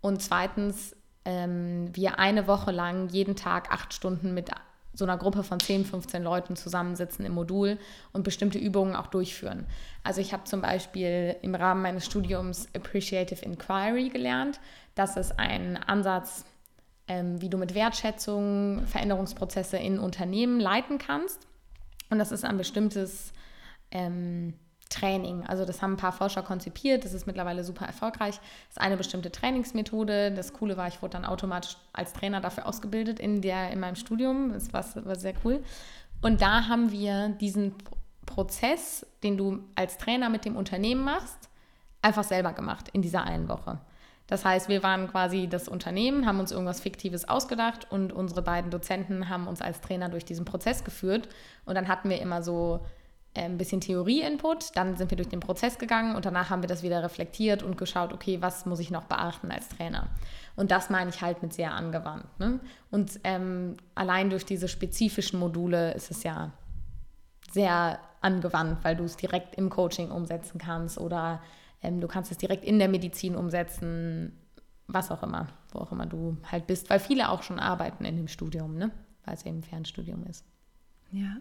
und 0.01 0.21
zweitens 0.21 0.95
ähm, 1.25 1.89
wir 1.95 2.19
eine 2.19 2.47
Woche 2.47 2.71
lang 2.71 3.09
jeden 3.09 3.35
Tag 3.35 3.71
acht 3.71 3.93
Stunden 3.93 4.33
mit 4.33 4.49
so 4.95 5.05
einer 5.05 5.17
Gruppe 5.17 5.43
von 5.43 5.59
10, 5.59 5.85
15 5.85 6.23
Leuten 6.23 6.55
zusammensitzen 6.55 7.25
im 7.25 7.33
Modul 7.33 7.77
und 8.13 8.23
bestimmte 8.23 8.57
Übungen 8.57 8.95
auch 8.95 9.07
durchführen. 9.07 9.65
Also 10.03 10.21
ich 10.21 10.33
habe 10.33 10.45
zum 10.45 10.61
Beispiel 10.61 11.35
im 11.41 11.53
Rahmen 11.53 11.81
meines 11.81 12.05
Studiums 12.05 12.67
Appreciative 12.75 13.43
Inquiry 13.43 14.09
gelernt. 14.09 14.59
Das 14.95 15.17
ist 15.17 15.37
ein 15.37 15.77
Ansatz, 15.77 16.45
ähm, 17.07 17.41
wie 17.41 17.49
du 17.49 17.57
mit 17.57 17.75
Wertschätzung 17.75 18.85
Veränderungsprozesse 18.87 19.77
in 19.77 19.99
Unternehmen 19.99 20.59
leiten 20.59 20.97
kannst. 20.97 21.45
Und 22.09 22.19
das 22.19 22.31
ist 22.31 22.45
ein 22.45 22.57
bestimmtes 22.57 23.33
ähm, 23.91 24.53
Training. 24.89 25.45
Also 25.45 25.65
das 25.65 25.81
haben 25.81 25.93
ein 25.93 25.97
paar 25.97 26.11
Forscher 26.11 26.43
konzipiert, 26.43 27.05
das 27.05 27.13
ist 27.13 27.27
mittlerweile 27.27 27.63
super 27.63 27.85
erfolgreich. 27.85 28.35
Das 28.35 28.77
ist 28.77 28.81
eine 28.81 28.97
bestimmte 28.97 29.31
Trainingsmethode. 29.31 30.31
Das 30.31 30.53
Coole 30.53 30.77
war, 30.77 30.87
ich 30.87 31.01
wurde 31.01 31.13
dann 31.13 31.25
automatisch 31.25 31.77
als 31.93 32.13
Trainer 32.13 32.41
dafür 32.41 32.67
ausgebildet 32.67 33.19
in, 33.19 33.41
der, 33.41 33.71
in 33.71 33.79
meinem 33.79 33.95
Studium. 33.95 34.53
Das 34.53 34.73
war, 34.73 34.85
war 35.05 35.15
sehr 35.15 35.33
cool. 35.43 35.63
Und 36.21 36.41
da 36.41 36.67
haben 36.67 36.91
wir 36.91 37.29
diesen 37.29 37.75
Prozess, 38.25 39.05
den 39.23 39.37
du 39.37 39.59
als 39.75 39.97
Trainer 39.97 40.29
mit 40.29 40.45
dem 40.45 40.55
Unternehmen 40.55 41.03
machst, 41.03 41.49
einfach 42.01 42.23
selber 42.23 42.53
gemacht 42.53 42.89
in 42.93 43.01
dieser 43.01 43.23
einen 43.23 43.49
Woche. 43.49 43.79
Das 44.27 44.43
heißt, 44.43 44.69
wir 44.69 44.81
waren 44.81 45.07
quasi 45.07 45.47
das 45.47 45.67
Unternehmen, 45.67 46.25
haben 46.25 46.39
uns 46.39 46.51
irgendwas 46.51 46.79
Fiktives 46.79 47.29
ausgedacht 47.29 47.91
und 47.91 48.11
unsere 48.11 48.41
beiden 48.41 48.71
Dozenten 48.71 49.29
haben 49.29 49.47
uns 49.47 49.61
als 49.61 49.81
Trainer 49.81 50.09
durch 50.09 50.25
diesen 50.25 50.45
Prozess 50.45 50.83
geführt. 50.83 51.29
Und 51.65 51.75
dann 51.75 51.87
hatten 51.87 52.09
wir 52.09 52.19
immer 52.19 52.41
so 52.41 52.83
ein 53.35 53.57
bisschen 53.57 53.81
Theorie-Input, 53.81 54.75
dann 54.75 54.95
sind 54.97 55.11
wir 55.11 55.17
durch 55.17 55.29
den 55.29 55.39
Prozess 55.39 55.77
gegangen 55.77 56.15
und 56.15 56.25
danach 56.25 56.49
haben 56.49 56.61
wir 56.61 56.67
das 56.67 56.83
wieder 56.83 57.03
reflektiert 57.03 57.63
und 57.63 57.77
geschaut, 57.77 58.13
okay, 58.13 58.41
was 58.41 58.65
muss 58.65 58.79
ich 58.79 58.91
noch 58.91 59.05
beachten 59.05 59.51
als 59.51 59.69
Trainer? 59.69 60.07
Und 60.55 60.71
das 60.71 60.89
meine 60.89 61.09
ich 61.09 61.21
halt 61.21 61.41
mit 61.41 61.53
sehr 61.53 61.73
angewandt. 61.73 62.39
Ne? 62.39 62.59
Und 62.91 63.19
ähm, 63.23 63.75
allein 63.93 64.29
durch 64.29 64.45
diese 64.45 64.67
spezifischen 64.67 65.39
Module 65.39 65.93
ist 65.93 66.11
es 66.11 66.23
ja 66.23 66.51
sehr 67.51 67.99
angewandt, 68.21 68.83
weil 68.83 68.95
du 68.95 69.03
es 69.03 69.17
direkt 69.17 69.55
im 69.55 69.69
Coaching 69.69 70.11
umsetzen 70.11 70.57
kannst 70.57 70.97
oder 70.97 71.41
ähm, 71.81 72.01
du 72.01 72.07
kannst 72.07 72.31
es 72.31 72.37
direkt 72.37 72.63
in 72.63 72.79
der 72.79 72.87
Medizin 72.87 73.35
umsetzen, 73.35 74.37
was 74.87 75.11
auch 75.11 75.23
immer, 75.23 75.47
wo 75.71 75.79
auch 75.79 75.91
immer 75.91 76.05
du 76.05 76.37
halt 76.51 76.67
bist, 76.67 76.89
weil 76.89 76.99
viele 76.99 77.29
auch 77.29 77.43
schon 77.43 77.59
arbeiten 77.59 78.05
in 78.05 78.15
dem 78.15 78.27
Studium, 78.27 78.75
ne? 78.75 78.91
weil 79.25 79.35
es 79.35 79.45
eben 79.45 79.61
Fernstudium 79.61 80.25
ist. 80.25 80.45
Ja, 81.11 81.37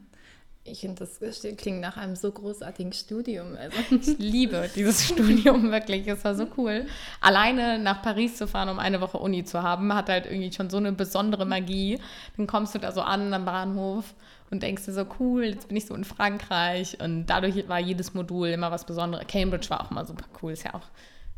ich 0.67 0.81
finde, 0.81 1.07
das 1.21 1.21
klingt 1.59 1.81
nach 1.81 1.99
einem 1.99 2.17
so 2.17 2.33
großartigen 2.33 2.93
Studium. 2.93 3.57
Also. 3.57 3.77
Ich 3.91 4.19
liebe 4.19 4.71
dieses 4.75 5.05
Studium 5.05 5.71
wirklich. 5.71 6.07
Es 6.09 6.25
war 6.25 6.35
so 6.35 6.47
cool. 6.57 6.87
Alleine 7.21 7.79
nach 7.79 8.01
Paris 8.01 8.37
zu 8.37 8.49
fahren, 8.49 8.71
um 8.71 8.79
eine 8.79 9.01
Woche 9.03 9.19
Uni 9.19 9.45
zu 9.45 9.63
haben, 9.63 9.95
hat 9.95 10.09
halt 10.09 10.25
irgendwie 10.25 10.53
schon 10.53 10.71
so 10.71 10.79
eine 10.79 10.93
besondere 10.93 11.45
Magie. 11.45 12.01
Dann 12.37 12.47
kommst 12.47 12.75
du 12.75 12.79
da 12.79 12.93
so 12.93 13.03
an 13.03 13.33
am 13.35 13.45
Bahnhof 13.45 14.15
und 14.51 14.63
denkst 14.63 14.87
dir 14.87 14.93
so, 14.93 15.07
cool, 15.21 15.45
jetzt 15.45 15.69
bin 15.69 15.77
ich 15.77 15.85
so 15.85 15.95
in 15.95 16.05
Frankreich. 16.05 16.99
Und 17.01 17.27
dadurch 17.27 17.69
war 17.69 17.79
jedes 17.79 18.15
Modul 18.15 18.49
immer 18.49 18.71
was 18.71 18.87
Besonderes. 18.87 19.27
Cambridge 19.27 19.69
war 19.69 19.83
auch 19.83 19.91
immer 19.91 20.07
super 20.07 20.25
cool. 20.43 20.53
Ist 20.53 20.65
ja 20.65 20.73
auch 20.73 20.89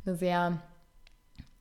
eine 0.05 0.15
sehr 0.15 0.63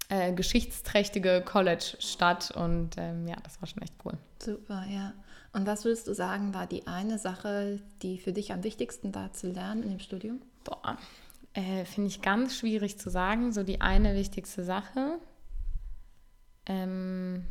äh, 0.09 0.33
geschichtsträchtige 0.33 1.41
College-Stadt. 1.43 2.51
Und 2.51 2.91
ähm, 2.97 3.27
ja, 3.27 3.37
das 3.43 3.59
war 3.59 3.67
schon 3.67 3.81
echt 3.81 3.95
cool. 4.05 4.13
Super, 4.39 4.85
ja. 4.87 5.13
Und 5.55 5.65
was 5.67 5.85
würdest 5.85 6.05
du 6.07 6.13
sagen, 6.13 6.53
war 6.53 6.67
die 6.67 6.85
eine 6.85 7.17
Sache, 7.17 7.79
die 8.01 8.17
für 8.17 8.33
dich 8.33 8.51
am 8.51 8.65
wichtigsten 8.65 9.15
war 9.15 9.31
zu 9.31 9.47
lernen 9.47 9.83
in 9.83 9.89
dem 9.89 9.99
Studium? 9.99 10.41
Boah, 10.65 10.97
äh, 11.53 11.85
finde 11.85 12.09
ich 12.09 12.21
ganz 12.21 12.57
schwierig 12.57 12.99
zu 12.99 13.09
sagen. 13.09 13.53
So 13.53 13.63
die 13.63 13.79
eine 13.79 14.15
wichtigste 14.15 14.65
Sache. 14.65 15.17
Ähm, 16.65 17.45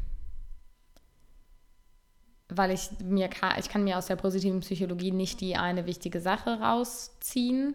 weil 2.50 2.72
ich 2.72 2.90
mir 3.02 3.30
ich 3.58 3.70
kann 3.70 3.84
mir 3.84 3.96
aus 3.96 4.04
der 4.04 4.16
positiven 4.16 4.60
Psychologie 4.60 5.10
nicht 5.10 5.40
die 5.40 5.56
eine 5.56 5.86
wichtige 5.86 6.20
Sache 6.20 6.60
rausziehen, 6.60 7.74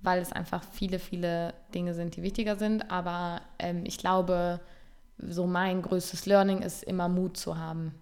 weil 0.00 0.20
es 0.20 0.32
einfach 0.32 0.64
viele, 0.72 0.98
viele 0.98 1.54
Dinge 1.72 1.94
sind, 1.94 2.16
die 2.16 2.22
wichtiger 2.24 2.56
sind. 2.56 2.90
Aber 2.90 3.40
ähm, 3.60 3.84
ich 3.86 3.98
glaube, 3.98 4.58
so 5.18 5.46
mein 5.46 5.82
größtes 5.82 6.26
Learning 6.26 6.62
ist 6.62 6.82
immer 6.82 7.08
Mut 7.08 7.36
zu 7.36 7.58
haben. 7.58 7.94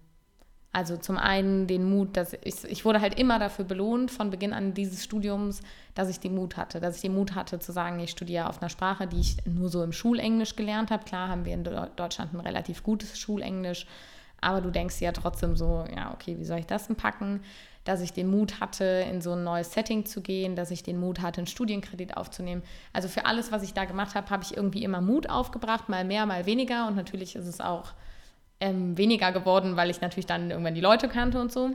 Also 0.73 0.97
zum 0.97 1.19
einen 1.19 1.67
den 1.67 1.91
Mut, 1.91 2.17
dass 2.17 2.33
ich, 2.45 2.63
ich 2.65 2.85
wurde 2.85 3.01
halt 3.01 3.19
immer 3.19 3.41
dafür 3.41 3.65
belohnt 3.65 4.13
von 4.13 4.31
Beginn 4.31 4.53
an 4.53 4.73
dieses 4.73 5.03
Studiums, 5.03 5.63
dass 5.95 6.09
ich 6.09 6.21
den 6.21 6.37
Mut 6.37 6.57
hatte, 6.57 6.79
dass 6.79 6.95
ich 6.95 7.03
den 7.03 7.15
Mut 7.15 7.35
hatte 7.35 7.59
zu 7.59 7.73
sagen, 7.73 7.99
ich 7.99 8.13
studiere 8.13 8.49
auf 8.49 8.63
einer 8.63 8.69
Sprache, 8.69 9.09
die 9.09 9.19
ich 9.19 9.37
nur 9.47 9.69
so 9.69 9.83
im 9.83 9.93
Schulenglisch 9.93 10.55
gelernt 10.55 10.93
habe. 10.93 11.05
Klar 11.05 11.29
haben 11.29 11.45
wir 11.45 11.55
in 11.55 11.65
Deutschland 11.65 12.35
ein 12.35 12.41
relativ 12.41 12.85
gutes 12.85 13.19
Schulenglisch, 13.19 13.85
aber 14.41 14.61
du 14.61 14.71
denkst 14.71 15.01
ja 15.01 15.11
trotzdem 15.11 15.57
so, 15.57 15.85
ja, 15.95 16.13
okay, 16.15 16.39
wie 16.39 16.45
soll 16.45 16.61
ich 16.61 16.67
das 16.67 16.87
denn 16.87 16.95
packen? 16.95 17.43
Dass 17.83 18.01
ich 18.01 18.13
den 18.13 18.31
Mut 18.31 18.61
hatte, 18.61 18.85
in 18.85 19.21
so 19.21 19.33
ein 19.33 19.43
neues 19.43 19.73
Setting 19.73 20.07
zu 20.07 20.21
gehen, 20.21 20.55
dass 20.55 20.71
ich 20.71 20.85
den 20.85 21.01
Mut 21.01 21.21
hatte, 21.21 21.39
einen 21.39 21.49
Studienkredit 21.49 22.17
aufzunehmen. 22.17 22.63
Also 22.93 23.09
für 23.09 23.27
alles, 23.27 23.51
was 23.51 23.65
ich 23.65 23.75
da 23.75 23.87
gemacht 23.87 24.15
habe, 24.15 24.31
habe 24.31 24.45
ich 24.45 24.57
irgendwie 24.57 24.85
immer 24.85 25.01
Mut 25.01 25.29
aufgebracht, 25.29 25.89
mal 25.89 26.05
mehr, 26.05 26.27
mal 26.27 26.47
weniger. 26.47 26.87
Und 26.87 26.95
natürlich 26.95 27.35
ist 27.35 27.47
es 27.47 27.61
auch 27.61 27.95
ähm, 28.61 28.97
weniger 28.97 29.33
geworden, 29.33 29.77
weil 29.77 29.91
ich 29.91 30.01
natürlich 30.01 30.27
dann 30.27 30.51
irgendwann 30.51 30.75
die 30.75 30.81
Leute 30.81 31.09
kannte 31.09 31.41
und 31.41 31.51
so. 31.51 31.71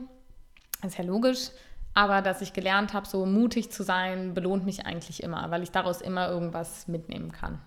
Das 0.82 0.92
ist 0.92 0.98
ja 0.98 1.04
logisch. 1.04 1.50
Aber 1.94 2.22
dass 2.22 2.42
ich 2.42 2.54
gelernt 2.54 2.94
habe, 2.94 3.08
so 3.08 3.26
mutig 3.26 3.72
zu 3.72 3.84
sein, 3.84 4.34
belohnt 4.34 4.66
mich 4.66 4.86
eigentlich 4.86 5.24
immer, 5.24 5.50
weil 5.50 5.64
ich 5.64 5.72
daraus 5.72 6.02
immer 6.02 6.28
irgendwas 6.30 6.88
mitnehmen 6.88 7.32
kann. 7.32 7.60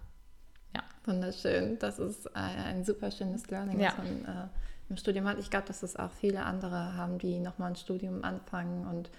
Ja. 0.75 0.82
Wunderschön. 1.06 1.78
Das 1.78 1.98
ist 1.98 2.34
ein, 2.37 2.58
ein 2.58 2.84
super 2.84 3.10
schönes 3.10 3.48
Learning, 3.48 3.80
ja. 3.80 3.88
was 3.88 3.96
man 3.96 4.25
äh, 4.25 4.48
im 4.90 4.96
Studium 4.98 5.26
hat. 5.26 5.38
Ich 5.38 5.48
glaube, 5.48 5.66
dass 5.66 5.82
es 5.82 5.96
auch 5.96 6.10
viele 6.10 6.44
andere 6.44 6.94
haben, 6.94 7.18
die 7.18 7.38
nochmal 7.38 7.70
ein 7.70 7.76
Studium 7.76 8.22
anfangen 8.22 8.87
und 8.87 9.10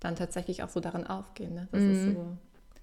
dann 0.00 0.16
tatsächlich 0.16 0.64
auch 0.64 0.68
so 0.68 0.80
darin 0.80 1.06
aufgehen. 1.06 1.54
Ne? 1.54 1.68
Das 1.70 1.80
mhm. 1.80 1.92
ist 1.92 2.04
so, 2.04 2.36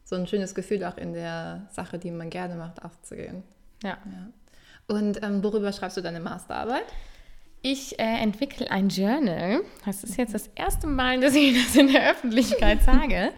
so 0.06 0.16
ein 0.16 0.26
schönes 0.26 0.56
Gefühl, 0.56 0.86
auch 0.86 0.98
in 0.98 1.12
der 1.12 1.68
Sache, 1.70 2.00
die 2.00 2.12
man 2.12 2.30
gerne 2.30 2.56
macht, 2.56 2.84
aufzugehen. 2.84 3.44
Ja. 3.84 3.98
ja. 4.06 4.30
Und 4.88 5.24
ähm, 5.24 5.44
worüber 5.44 5.72
schreibst 5.72 5.98
du 5.98 6.02
deine 6.02 6.20
Masterarbeit? 6.20 6.86
Ich 7.66 7.98
äh, 7.98 8.04
entwickle 8.04 8.70
ein 8.70 8.90
Journal. 8.90 9.62
Das 9.86 10.04
ist 10.04 10.18
jetzt 10.18 10.34
das 10.34 10.48
erste 10.48 10.86
Mal, 10.86 11.22
dass 11.22 11.34
ich 11.34 11.64
das 11.64 11.78
in 11.78 11.94
der 11.94 12.12
Öffentlichkeit 12.12 12.84
sage. 12.86 13.32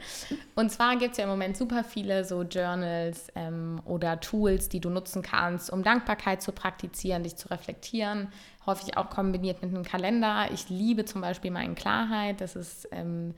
Und 0.56 0.72
zwar 0.72 0.98
gibt 0.98 1.12
es 1.12 1.20
ja 1.20 1.25
im 1.25 1.30
Moment 1.30 1.56
super 1.56 1.84
viele 1.84 2.25
so 2.25 2.42
Journals 2.42 3.28
ähm, 3.36 3.80
oder 3.86 4.20
Tools, 4.20 4.68
die 4.68 4.80
du 4.80 4.90
nutzen 4.90 5.22
kannst, 5.22 5.70
um 5.70 5.84
Dankbarkeit 5.84 6.42
zu 6.42 6.54
praktizieren, 6.54 7.22
dich 7.22 7.36
zu 7.36 7.50
reflektieren. 7.52 8.30
Häufig 8.66 8.98
auch 8.98 9.12
kombiniert 9.12 9.62
mit 9.62 9.72
einem 9.72 9.84
Kalender. 9.84 10.48
Ich 10.52 10.70
liebe 10.70 11.06
zum 11.06 11.22
Beispiel 11.22 11.52
meine 11.52 11.75
Klarheit. 11.75 12.42
Das 12.42 12.56
ist 12.56 12.88
ähm, 12.92 13.36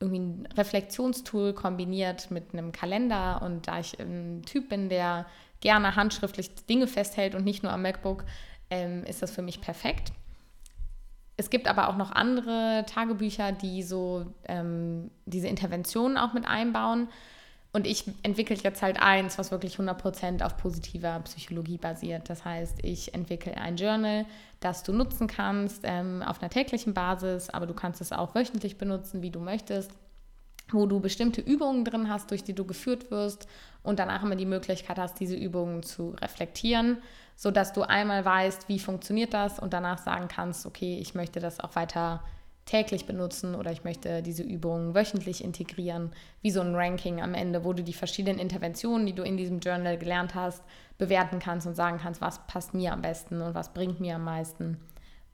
irgendwie 0.00 0.20
ein 0.20 0.48
Reflexionstool 0.56 1.52
kombiniert 1.52 2.30
mit 2.30 2.54
einem 2.54 2.72
Kalender. 2.72 3.42
Und 3.42 3.68
da 3.68 3.80
ich 3.80 4.00
ein 4.00 4.40
Typ 4.46 4.70
bin, 4.70 4.88
der 4.88 5.26
gerne 5.62 5.96
handschriftlich 5.96 6.54
Dinge 6.66 6.86
festhält 6.86 7.34
und 7.34 7.44
nicht 7.44 7.62
nur 7.62 7.72
am 7.72 7.80
MacBook, 7.80 8.24
ähm, 8.68 9.04
ist 9.04 9.22
das 9.22 9.30
für 9.30 9.42
mich 9.42 9.62
perfekt. 9.62 10.12
Es 11.38 11.48
gibt 11.48 11.66
aber 11.66 11.88
auch 11.88 11.96
noch 11.96 12.12
andere 12.12 12.84
Tagebücher, 12.86 13.52
die 13.52 13.82
so 13.82 14.26
ähm, 14.46 15.10
diese 15.24 15.48
Interventionen 15.48 16.18
auch 16.18 16.34
mit 16.34 16.46
einbauen. 16.46 17.08
Und 17.74 17.86
ich 17.86 18.04
entwickle 18.22 18.56
jetzt 18.56 18.82
halt 18.82 19.00
eins, 19.00 19.38
was 19.38 19.50
wirklich 19.50 19.76
100% 19.76 20.44
auf 20.44 20.58
positiver 20.58 21.18
Psychologie 21.20 21.78
basiert. 21.78 22.28
Das 22.28 22.44
heißt, 22.44 22.84
ich 22.84 23.14
entwickle 23.14 23.56
ein 23.56 23.76
Journal, 23.76 24.26
das 24.60 24.82
du 24.82 24.92
nutzen 24.92 25.26
kannst 25.26 25.80
ähm, 25.84 26.22
auf 26.22 26.42
einer 26.42 26.50
täglichen 26.50 26.92
Basis, 26.92 27.48
aber 27.48 27.66
du 27.66 27.72
kannst 27.72 28.02
es 28.02 28.12
auch 28.12 28.34
wöchentlich 28.34 28.76
benutzen, 28.76 29.22
wie 29.22 29.30
du 29.30 29.40
möchtest, 29.40 29.90
wo 30.74 30.86
du 30.86 31.00
bestimmte 31.00 31.40
Übungen 31.40 31.84
drin 31.84 32.08
hast, 32.08 32.30
durch 32.30 32.44
die 32.44 32.54
du 32.54 32.64
geführt 32.64 33.10
wirst 33.10 33.48
und 33.82 33.98
danach 33.98 34.22
immer 34.22 34.36
die 34.36 34.46
Möglichkeit 34.46 34.98
hast, 34.98 35.20
diese 35.20 35.36
Übungen 35.36 35.82
zu 35.82 36.10
reflektieren, 36.20 36.98
sodass 37.36 37.72
du 37.72 37.82
einmal 37.82 38.24
weißt, 38.24 38.68
wie 38.68 38.78
funktioniert 38.78 39.34
das 39.34 39.58
und 39.58 39.72
danach 39.72 39.98
sagen 39.98 40.28
kannst, 40.28 40.66
okay, 40.66 40.98
ich 40.98 41.14
möchte 41.14 41.40
das 41.40 41.60
auch 41.60 41.74
weiter 41.76 42.22
täglich 42.64 43.06
benutzen 43.06 43.54
oder 43.54 43.72
ich 43.72 43.84
möchte 43.84 44.22
diese 44.22 44.42
Übungen 44.42 44.94
wöchentlich 44.94 45.42
integrieren, 45.42 46.12
wie 46.42 46.50
so 46.50 46.60
ein 46.60 46.74
Ranking 46.74 47.20
am 47.20 47.34
Ende, 47.34 47.64
wo 47.64 47.72
du 47.72 47.82
die 47.82 47.92
verschiedenen 47.92 48.38
Interventionen, 48.38 49.06
die 49.06 49.14
du 49.14 49.22
in 49.22 49.36
diesem 49.36 49.58
Journal 49.58 49.98
gelernt 49.98 50.34
hast, 50.34 50.62
bewerten 50.96 51.40
kannst 51.40 51.66
und 51.66 51.74
sagen 51.74 51.98
kannst, 52.00 52.20
was 52.20 52.46
passt 52.46 52.74
mir 52.74 52.92
am 52.92 53.02
besten 53.02 53.42
und 53.42 53.54
was 53.54 53.74
bringt 53.74 54.00
mir 54.00 54.14
am 54.14 54.24
meisten. 54.24 54.78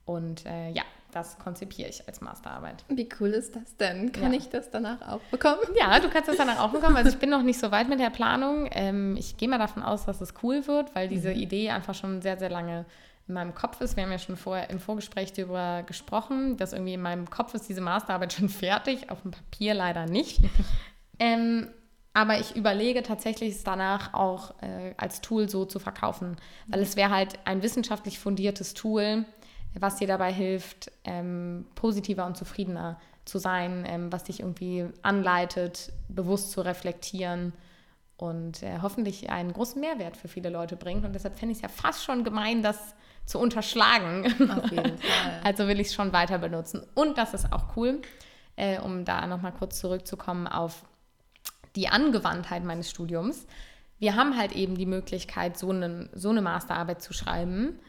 Und 0.05 0.45
äh, 0.47 0.71
ja, 0.71 0.83
das 1.11 1.39
konzipiere 1.39 1.89
ich 1.89 2.07
als 2.07 2.21
Masterarbeit. 2.21 2.83
Wie 2.87 3.09
cool 3.19 3.29
ist 3.29 3.55
das 3.55 3.75
denn? 3.77 4.11
Kann 4.11 4.31
ja. 4.33 4.39
ich 4.39 4.49
das 4.49 4.69
danach 4.69 5.01
auch 5.07 5.21
bekommen? 5.31 5.61
Ja, 5.77 5.99
du 5.99 6.09
kannst 6.09 6.29
das 6.29 6.37
danach 6.37 6.59
auch 6.59 6.71
bekommen. 6.71 6.95
Also 6.95 7.09
ich 7.09 7.17
bin 7.17 7.29
noch 7.29 7.41
nicht 7.41 7.59
so 7.59 7.71
weit 7.71 7.89
mit 7.89 7.99
der 7.99 8.09
Planung. 8.09 8.67
Ähm, 8.71 9.15
ich 9.17 9.37
gehe 9.37 9.47
mal 9.47 9.57
davon 9.57 9.83
aus, 9.83 10.05
dass 10.05 10.21
es 10.21 10.33
cool 10.43 10.67
wird, 10.67 10.93
weil 10.95 11.07
diese 11.07 11.29
mhm. 11.29 11.39
Idee 11.39 11.69
einfach 11.71 11.95
schon 11.95 12.21
sehr, 12.21 12.37
sehr 12.37 12.49
lange 12.49 12.85
in 13.27 13.33
meinem 13.33 13.53
Kopf 13.53 13.79
ist. 13.81 13.95
Wir 13.95 14.03
haben 14.03 14.11
ja 14.11 14.19
schon 14.19 14.37
vorher 14.37 14.69
im 14.69 14.79
Vorgespräch 14.79 15.33
darüber 15.33 15.83
gesprochen, 15.83 16.57
dass 16.57 16.73
irgendwie 16.73 16.95
in 16.95 17.01
meinem 17.01 17.29
Kopf 17.29 17.53
ist 17.53 17.69
diese 17.69 17.81
Masterarbeit 17.81 18.33
schon 18.33 18.49
fertig, 18.49 19.09
auf 19.09 19.21
dem 19.21 19.31
Papier 19.31 19.73
leider 19.73 20.05
nicht. 20.05 20.41
ähm, 21.19 21.69
aber 22.13 22.39
ich 22.39 22.55
überlege 22.55 23.03
tatsächlich, 23.03 23.51
es 23.51 23.63
danach 23.63 24.13
auch 24.13 24.55
äh, 24.61 24.93
als 24.97 25.21
Tool 25.21 25.47
so 25.47 25.65
zu 25.65 25.79
verkaufen, 25.79 26.37
weil 26.67 26.81
es 26.81 26.95
wäre 26.95 27.11
halt 27.11 27.37
ein 27.45 27.61
wissenschaftlich 27.61 28.19
fundiertes 28.19 28.73
Tool, 28.73 29.25
was 29.77 29.97
dir 29.97 30.07
dabei 30.07 30.31
hilft, 30.33 30.91
ähm, 31.03 31.65
positiver 31.75 32.25
und 32.25 32.37
zufriedener 32.37 32.99
zu 33.25 33.37
sein, 33.37 33.85
ähm, 33.87 34.11
was 34.11 34.23
dich 34.23 34.39
irgendwie 34.39 34.87
anleitet, 35.01 35.91
bewusst 36.07 36.51
zu 36.51 36.61
reflektieren 36.61 37.53
und 38.17 38.63
äh, 38.63 38.79
hoffentlich 38.81 39.29
einen 39.29 39.53
großen 39.53 39.79
Mehrwert 39.79 40.17
für 40.17 40.27
viele 40.27 40.49
Leute 40.49 40.75
bringt. 40.75 41.05
Und 41.05 41.13
deshalb 41.13 41.37
fände 41.37 41.53
ich 41.53 41.59
es 41.59 41.61
ja 41.61 41.69
fast 41.69 42.03
schon 42.03 42.23
gemein, 42.23 42.61
das 42.61 42.95
zu 43.25 43.39
unterschlagen. 43.39 44.25
Auf 44.51 44.71
jeden 44.71 44.97
Fall. 44.97 45.41
also 45.43 45.67
will 45.67 45.79
ich 45.79 45.87
es 45.87 45.93
schon 45.93 46.11
weiter 46.11 46.39
benutzen. 46.39 46.81
Und 46.95 47.17
das 47.17 47.33
ist 47.33 47.53
auch 47.53 47.77
cool, 47.77 48.01
äh, 48.55 48.79
um 48.79 49.05
da 49.05 49.25
nochmal 49.27 49.53
kurz 49.53 49.79
zurückzukommen 49.79 50.47
auf 50.47 50.83
die 51.75 51.87
Angewandtheit 51.87 52.63
meines 52.63 52.89
Studiums. 52.89 53.45
Wir 53.99 54.15
haben 54.15 54.37
halt 54.37 54.53
eben 54.53 54.75
die 54.75 54.85
Möglichkeit, 54.85 55.57
so, 55.57 55.69
einen, 55.69 56.09
so 56.13 56.29
eine 56.29 56.41
Masterarbeit 56.41 57.01
zu 57.01 57.13
schreiben, 57.13 57.79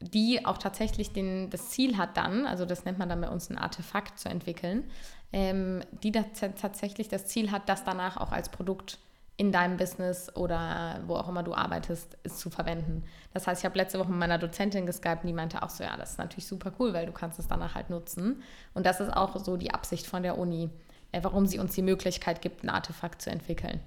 die 0.00 0.46
auch 0.46 0.58
tatsächlich 0.58 1.12
den, 1.12 1.50
das 1.50 1.70
Ziel 1.70 1.96
hat 1.96 2.16
dann, 2.16 2.46
also 2.46 2.64
das 2.64 2.84
nennt 2.84 2.98
man 2.98 3.08
dann 3.08 3.20
bei 3.20 3.28
uns 3.28 3.50
ein 3.50 3.58
Artefakt 3.58 4.18
zu 4.18 4.28
entwickeln, 4.28 4.84
ähm, 5.32 5.82
die 6.02 6.12
das 6.12 6.26
tatsächlich 6.60 7.08
das 7.08 7.26
Ziel 7.26 7.50
hat, 7.50 7.68
das 7.68 7.84
danach 7.84 8.16
auch 8.16 8.32
als 8.32 8.48
Produkt 8.48 8.98
in 9.36 9.52
deinem 9.52 9.76
Business 9.76 10.34
oder 10.34 11.00
wo 11.06 11.14
auch 11.14 11.28
immer 11.28 11.44
du 11.44 11.54
arbeitest, 11.54 12.16
ist 12.24 12.40
zu 12.40 12.50
verwenden. 12.50 13.04
Das 13.32 13.46
heißt, 13.46 13.60
ich 13.62 13.64
habe 13.64 13.76
letzte 13.76 13.98
Woche 14.00 14.08
mit 14.08 14.18
meiner 14.18 14.38
Dozentin 14.38 14.84
geskypt 14.84 15.22
und 15.22 15.28
die 15.28 15.32
meinte 15.32 15.62
auch 15.62 15.70
so, 15.70 15.84
ja, 15.84 15.96
das 15.96 16.12
ist 16.12 16.18
natürlich 16.18 16.46
super 16.46 16.72
cool, 16.80 16.92
weil 16.92 17.06
du 17.06 17.12
kannst 17.12 17.38
es 17.38 17.46
danach 17.46 17.76
halt 17.76 17.88
nutzen. 17.88 18.42
Und 18.74 18.84
das 18.84 18.98
ist 18.98 19.16
auch 19.16 19.38
so 19.38 19.56
die 19.56 19.70
Absicht 19.70 20.06
von 20.06 20.24
der 20.24 20.38
Uni, 20.38 20.70
äh, 21.12 21.20
warum 21.22 21.46
sie 21.46 21.60
uns 21.60 21.72
die 21.74 21.82
Möglichkeit 21.82 22.42
gibt, 22.42 22.64
ein 22.64 22.68
Artefakt 22.68 23.22
zu 23.22 23.30
entwickeln. 23.30 23.80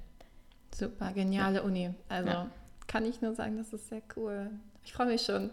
Super, 0.73 1.11
geniale 1.11 1.57
ja. 1.57 1.63
Uni. 1.63 1.93
Also 2.07 2.29
ja. 2.29 2.47
kann 2.87 3.05
ich 3.05 3.21
nur 3.21 3.35
sagen, 3.35 3.57
das 3.57 3.73
ist 3.73 3.89
sehr 3.89 4.01
cool. 4.15 4.51
Ich 4.85 4.93
freue 4.93 5.07
mich 5.07 5.23
schon 5.23 5.49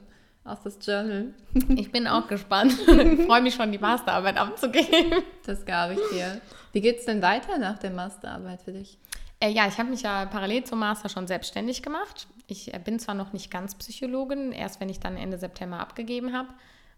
auf 0.48 0.62
das 0.62 0.78
Journal. 0.84 1.34
Ich 1.76 1.92
bin 1.92 2.06
auch 2.06 2.26
gespannt. 2.28 2.72
Ich 2.78 3.26
freue 3.26 3.42
mich 3.42 3.54
schon, 3.54 3.72
die 3.72 3.78
Masterarbeit 3.78 4.36
abzugeben. 4.36 5.22
Das 5.44 5.64
gab 5.64 5.90
ich 5.92 6.00
dir. 6.12 6.40
Wie 6.72 6.80
geht 6.80 6.98
es 6.98 7.06
denn 7.06 7.22
weiter 7.22 7.58
nach 7.58 7.78
der 7.78 7.90
Masterarbeit 7.90 8.62
für 8.62 8.72
dich? 8.72 8.98
Äh, 9.40 9.50
ja, 9.50 9.68
ich 9.68 9.78
habe 9.78 9.90
mich 9.90 10.02
ja 10.02 10.26
parallel 10.26 10.64
zum 10.64 10.80
Master 10.80 11.08
schon 11.08 11.26
selbstständig 11.26 11.82
gemacht. 11.82 12.26
Ich 12.46 12.74
äh, 12.74 12.80
bin 12.82 12.98
zwar 12.98 13.14
noch 13.14 13.32
nicht 13.32 13.50
ganz 13.50 13.74
Psychologin, 13.76 14.52
erst 14.52 14.80
wenn 14.80 14.88
ich 14.88 15.00
dann 15.00 15.16
Ende 15.16 15.38
September 15.38 15.78
abgegeben 15.78 16.32
habe. 16.32 16.48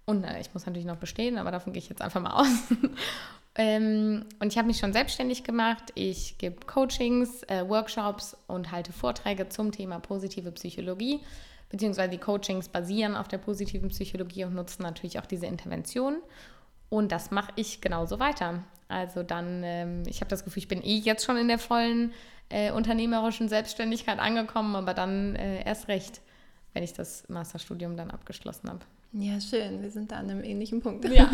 Und 0.07 0.24
äh, 0.24 0.40
ich 0.40 0.53
muss 0.55 0.66
natürlich 0.66 0.87
noch 0.87 0.96
bestehen, 0.96 1.38
aber 1.38 1.51
davon 1.51 1.72
gehe 1.72 1.83
ich 1.83 1.88
jetzt 1.88 2.03
einfach 2.03 2.20
mal 2.20 2.33
aus. 2.33 2.48
ähm, 3.57 4.24
und 4.38 4.53
ich 4.53 4.59
habe 4.59 4.68
mich 4.68 4.79
schon 4.79 4.92
selbstständig 4.92 5.44
gemacht. 5.44 5.92
Ich 5.94 6.38
gebe 6.38 6.64
Coachings, 6.66 7.42
äh, 7.44 7.68
Workshops 7.68 8.37
und 8.46 8.72
halte 8.72 8.92
Vorträge 8.92 9.48
zum 9.48 9.70
Thema 9.70 10.01
positive 10.01 10.51
Psychologie. 10.53 11.20
Beziehungsweise 11.70 12.11
die 12.11 12.18
Coachings 12.18 12.68
basieren 12.68 13.16
auf 13.16 13.28
der 13.28 13.38
positiven 13.38 13.88
Psychologie 13.88 14.44
und 14.44 14.54
nutzen 14.54 14.83
natürlich 14.83 15.18
auch 15.18 15.26
diese 15.26 15.46
Intervention. 15.46 16.16
Und 16.88 17.12
das 17.12 17.30
mache 17.30 17.52
ich 17.56 17.80
genauso 17.80 18.18
weiter. 18.18 18.64
Also 18.88 19.22
dann, 19.22 19.62
ähm, 19.64 20.02
ich 20.06 20.20
habe 20.20 20.28
das 20.28 20.44
Gefühl, 20.44 20.62
ich 20.62 20.68
bin 20.68 20.83
eh 20.83 20.96
jetzt 20.96 21.24
schon 21.24 21.37
in 21.37 21.46
der 21.46 21.59
vollen 21.59 22.12
äh, 22.48 22.72
unternehmerischen 22.72 23.48
Selbstständigkeit 23.48 24.18
angekommen, 24.18 24.74
aber 24.74 24.94
dann 24.94 25.37
äh, 25.37 25.64
erst 25.64 25.87
recht, 25.87 26.20
wenn 26.74 26.83
ich 26.83 26.92
das 26.92 27.28
Masterstudium 27.28 27.96
dann 27.96 28.11
abgeschlossen 28.11 28.68
habe. 28.68 28.80
Ja, 29.12 29.40
schön. 29.40 29.80
Wir 29.83 29.90
sind 29.90 30.11
da 30.11 30.16
an 30.16 30.30
einem 30.30 30.42
ähnlichen 30.42 30.83
Punkt. 30.83 31.09
Ja. 31.09 31.30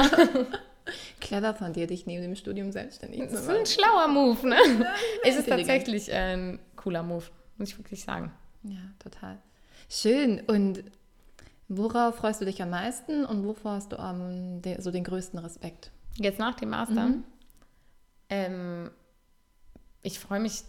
Clever 1.21 1.55
von 1.55 1.73
dir, 1.73 1.87
dich 1.87 2.07
neben 2.07 2.23
dem 2.23 2.37
Studium 2.37 2.73
selbstständig 2.73 3.21
zu 3.21 3.25
machen. 3.27 3.35
Das 3.35 3.43
ist 3.43 3.51
ein 3.51 3.67
schlauer 3.67 4.09
Move, 4.09 4.49
ne? 4.49 4.57
es 5.25 5.37
ist 5.37 5.49
tatsächlich 5.49 6.13
ein 6.13 6.59
cooler 6.77 7.03
Move, 7.03 7.25
muss 7.57 7.71
ich 7.71 7.79
wirklich 7.79 8.03
sagen. 8.03 8.33
Ja, 8.63 8.81
total. 8.99 9.39
Schön. 9.89 10.41
Und 10.41 10.85
worauf 11.69 12.17
freust 12.17 12.41
du 12.41 12.45
dich 12.45 12.63
am 12.63 12.71
meisten 12.71 13.25
und 13.25 13.45
wovor 13.47 13.73
hast 13.73 13.93
du 13.93 13.97
um, 13.97 14.63
de, 14.63 14.81
so 14.81 14.91
den 14.91 15.05
größten 15.05 15.39
Respekt? 15.39 15.91
Jetzt 16.15 16.39
nach 16.39 16.55
dem 16.55 16.71
Master? 16.71 17.09
Mhm. 17.09 17.25
Ähm, 18.29 18.91
ich 20.03 20.19
freue 20.19 20.41
mich 20.41 20.63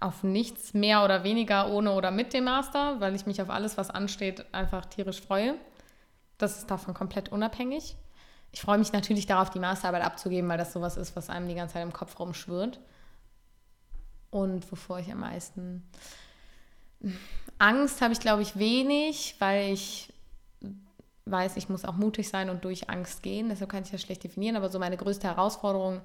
auf 0.00 0.22
nichts 0.22 0.74
mehr 0.74 1.04
oder 1.04 1.24
weniger 1.24 1.70
ohne 1.72 1.92
oder 1.92 2.10
mit 2.10 2.32
dem 2.32 2.44
Master, 2.44 3.00
weil 3.00 3.14
ich 3.14 3.26
mich 3.26 3.40
auf 3.40 3.50
alles, 3.50 3.76
was 3.76 3.90
ansteht, 3.90 4.44
einfach 4.54 4.86
tierisch 4.86 5.20
freue. 5.20 5.54
Das 6.38 6.58
ist 6.58 6.70
davon 6.70 6.94
komplett 6.94 7.30
unabhängig. 7.30 7.96
Ich 8.52 8.60
freue 8.60 8.78
mich 8.78 8.92
natürlich 8.92 9.26
darauf, 9.26 9.50
die 9.50 9.58
Masterarbeit 9.58 10.04
abzugeben, 10.04 10.48
weil 10.48 10.58
das 10.58 10.72
sowas 10.72 10.96
ist, 10.96 11.16
was 11.16 11.30
einem 11.30 11.48
die 11.48 11.54
ganze 11.54 11.74
Zeit 11.74 11.82
im 11.82 11.92
Kopf 11.92 12.18
rumschwirrt. 12.18 12.80
Und 14.30 14.70
wovor 14.70 14.98
ich 14.98 15.10
am 15.10 15.20
meisten 15.20 15.88
Angst 17.58 18.00
habe 18.02 18.12
ich, 18.12 18.20
glaube 18.20 18.42
ich, 18.42 18.58
wenig, 18.58 19.36
weil 19.38 19.72
ich 19.72 20.12
weiß, 21.26 21.56
ich 21.56 21.68
muss 21.68 21.84
auch 21.84 21.96
mutig 21.96 22.28
sein 22.28 22.50
und 22.50 22.64
durch 22.64 22.88
Angst 22.88 23.22
gehen. 23.22 23.48
Deshalb 23.48 23.70
kann 23.70 23.82
ich 23.82 23.90
das 23.90 24.02
schlecht 24.02 24.24
definieren. 24.24 24.56
Aber 24.56 24.68
so 24.68 24.78
meine 24.78 24.96
größte 24.96 25.26
Herausforderung 25.26 26.00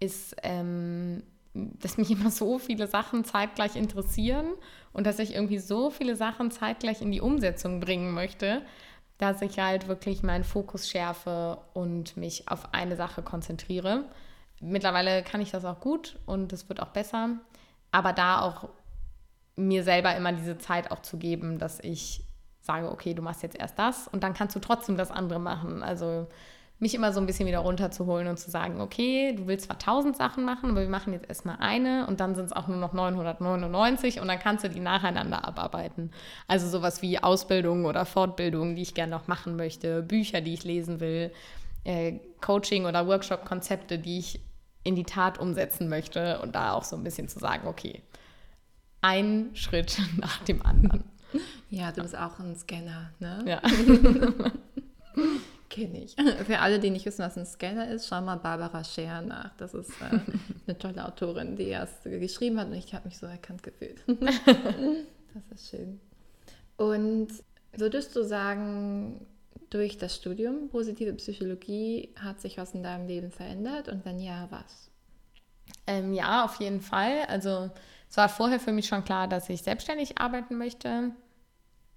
ist, 0.00 0.34
ähm, 0.42 1.22
dass 1.54 1.98
mich 1.98 2.10
immer 2.12 2.30
so 2.30 2.58
viele 2.58 2.86
Sachen 2.86 3.24
zeitgleich 3.24 3.76
interessieren 3.76 4.52
und 4.92 5.06
dass 5.06 5.18
ich 5.18 5.34
irgendwie 5.34 5.58
so 5.58 5.90
viele 5.90 6.16
Sachen 6.16 6.50
zeitgleich 6.50 7.02
in 7.02 7.12
die 7.12 7.20
Umsetzung 7.20 7.80
bringen 7.80 8.12
möchte, 8.12 8.62
dass 9.18 9.42
ich 9.42 9.58
halt 9.58 9.88
wirklich 9.88 10.22
meinen 10.22 10.44
Fokus 10.44 10.90
schärfe 10.90 11.58
und 11.74 12.16
mich 12.16 12.48
auf 12.48 12.74
eine 12.74 12.96
Sache 12.96 13.22
konzentriere. 13.22 14.06
Mittlerweile 14.60 15.22
kann 15.22 15.40
ich 15.40 15.50
das 15.50 15.64
auch 15.64 15.80
gut 15.80 16.18
und 16.26 16.52
es 16.52 16.68
wird 16.68 16.80
auch 16.80 16.88
besser, 16.88 17.36
aber 17.90 18.12
da 18.12 18.40
auch 18.40 18.68
mir 19.56 19.84
selber 19.84 20.16
immer 20.16 20.32
diese 20.32 20.58
Zeit 20.58 20.90
auch 20.90 21.02
zu 21.02 21.18
geben, 21.18 21.58
dass 21.58 21.80
ich 21.80 22.24
sage, 22.60 22.90
okay, 22.90 23.14
du 23.14 23.22
machst 23.22 23.42
jetzt 23.42 23.58
erst 23.58 23.78
das 23.78 24.08
und 24.08 24.22
dann 24.22 24.34
kannst 24.34 24.54
du 24.56 24.60
trotzdem 24.60 24.96
das 24.96 25.10
andere 25.10 25.40
machen. 25.40 25.82
Also 25.82 26.28
mich 26.82 26.94
immer 26.94 27.12
so 27.12 27.20
ein 27.20 27.26
bisschen 27.26 27.46
wieder 27.46 27.60
runterzuholen 27.60 28.26
und 28.26 28.38
zu 28.38 28.50
sagen, 28.50 28.80
okay, 28.80 29.34
du 29.36 29.46
willst 29.46 29.66
zwar 29.66 29.78
tausend 29.78 30.16
Sachen 30.16 30.44
machen, 30.44 30.70
aber 30.70 30.80
wir 30.80 30.88
machen 30.88 31.12
jetzt 31.12 31.28
erstmal 31.28 31.56
eine 31.60 32.06
und 32.08 32.18
dann 32.18 32.34
sind 32.34 32.46
es 32.46 32.52
auch 32.52 32.66
nur 32.66 32.76
noch 32.76 32.92
999 32.92 34.20
und 34.20 34.26
dann 34.26 34.40
kannst 34.40 34.64
du 34.64 34.68
die 34.68 34.80
nacheinander 34.80 35.44
abarbeiten. 35.46 36.10
Also 36.48 36.68
sowas 36.68 37.00
wie 37.00 37.22
Ausbildung 37.22 37.84
oder 37.84 38.04
Fortbildung, 38.04 38.74
die 38.74 38.82
ich 38.82 38.94
gerne 38.94 39.12
noch 39.12 39.28
machen 39.28 39.54
möchte, 39.54 40.02
Bücher, 40.02 40.40
die 40.40 40.54
ich 40.54 40.64
lesen 40.64 40.98
will, 40.98 41.32
äh, 41.84 42.18
Coaching 42.40 42.84
oder 42.84 43.06
Workshop-Konzepte, 43.06 43.98
die 43.98 44.18
ich 44.18 44.40
in 44.82 44.96
die 44.96 45.04
Tat 45.04 45.38
umsetzen 45.38 45.88
möchte 45.88 46.40
und 46.40 46.56
da 46.56 46.72
auch 46.72 46.82
so 46.82 46.96
ein 46.96 47.04
bisschen 47.04 47.28
zu 47.28 47.38
sagen, 47.38 47.68
okay, 47.68 48.02
ein 49.02 49.50
Schritt 49.54 49.98
nach 50.16 50.42
dem 50.44 50.64
anderen. 50.64 51.04
Ja, 51.68 51.92
du 51.92 52.02
bist 52.02 52.16
auch 52.16 52.38
ein 52.38 52.56
Scanner, 52.56 53.10
ne? 53.18 53.44
Ja. 53.46 53.60
Kenne 55.68 56.04
ich. 56.04 56.14
Für 56.46 56.58
alle, 56.58 56.78
die 56.78 56.90
nicht 56.90 57.06
wissen, 57.06 57.22
was 57.22 57.38
ein 57.38 57.46
Scanner 57.46 57.88
ist, 57.88 58.06
schau 58.06 58.20
mal 58.20 58.36
Barbara 58.36 58.84
Scher 58.84 59.22
nach. 59.22 59.56
Das 59.56 59.72
ist 59.72 59.90
äh, 60.02 60.20
eine 60.66 60.78
tolle 60.78 61.06
Autorin, 61.06 61.56
die 61.56 61.68
erst 61.68 62.04
geschrieben 62.04 62.60
hat 62.60 62.68
und 62.68 62.74
ich 62.74 62.92
habe 62.94 63.06
mich 63.08 63.16
so 63.16 63.26
erkannt 63.26 63.62
gefühlt. 63.62 64.02
das 64.06 65.44
ist 65.54 65.70
schön. 65.70 65.98
Und 66.76 67.28
würdest 67.72 68.14
du 68.16 68.22
sagen, 68.22 69.26
durch 69.70 69.96
das 69.96 70.16
Studium 70.16 70.68
positive 70.68 71.14
Psychologie 71.14 72.10
hat 72.16 72.40
sich 72.42 72.58
was 72.58 72.74
in 72.74 72.82
deinem 72.82 73.06
Leben 73.06 73.30
verändert 73.30 73.88
und 73.88 74.04
wenn 74.04 74.20
ja, 74.20 74.48
was? 74.50 74.90
Ähm, 75.86 76.12
ja, 76.12 76.44
auf 76.44 76.60
jeden 76.60 76.82
Fall. 76.82 77.22
Also 77.28 77.70
es 78.12 78.18
war 78.18 78.28
vorher 78.28 78.60
für 78.60 78.72
mich 78.72 78.88
schon 78.88 79.04
klar, 79.04 79.26
dass 79.26 79.48
ich 79.48 79.62
selbstständig 79.62 80.18
arbeiten 80.18 80.58
möchte. 80.58 81.12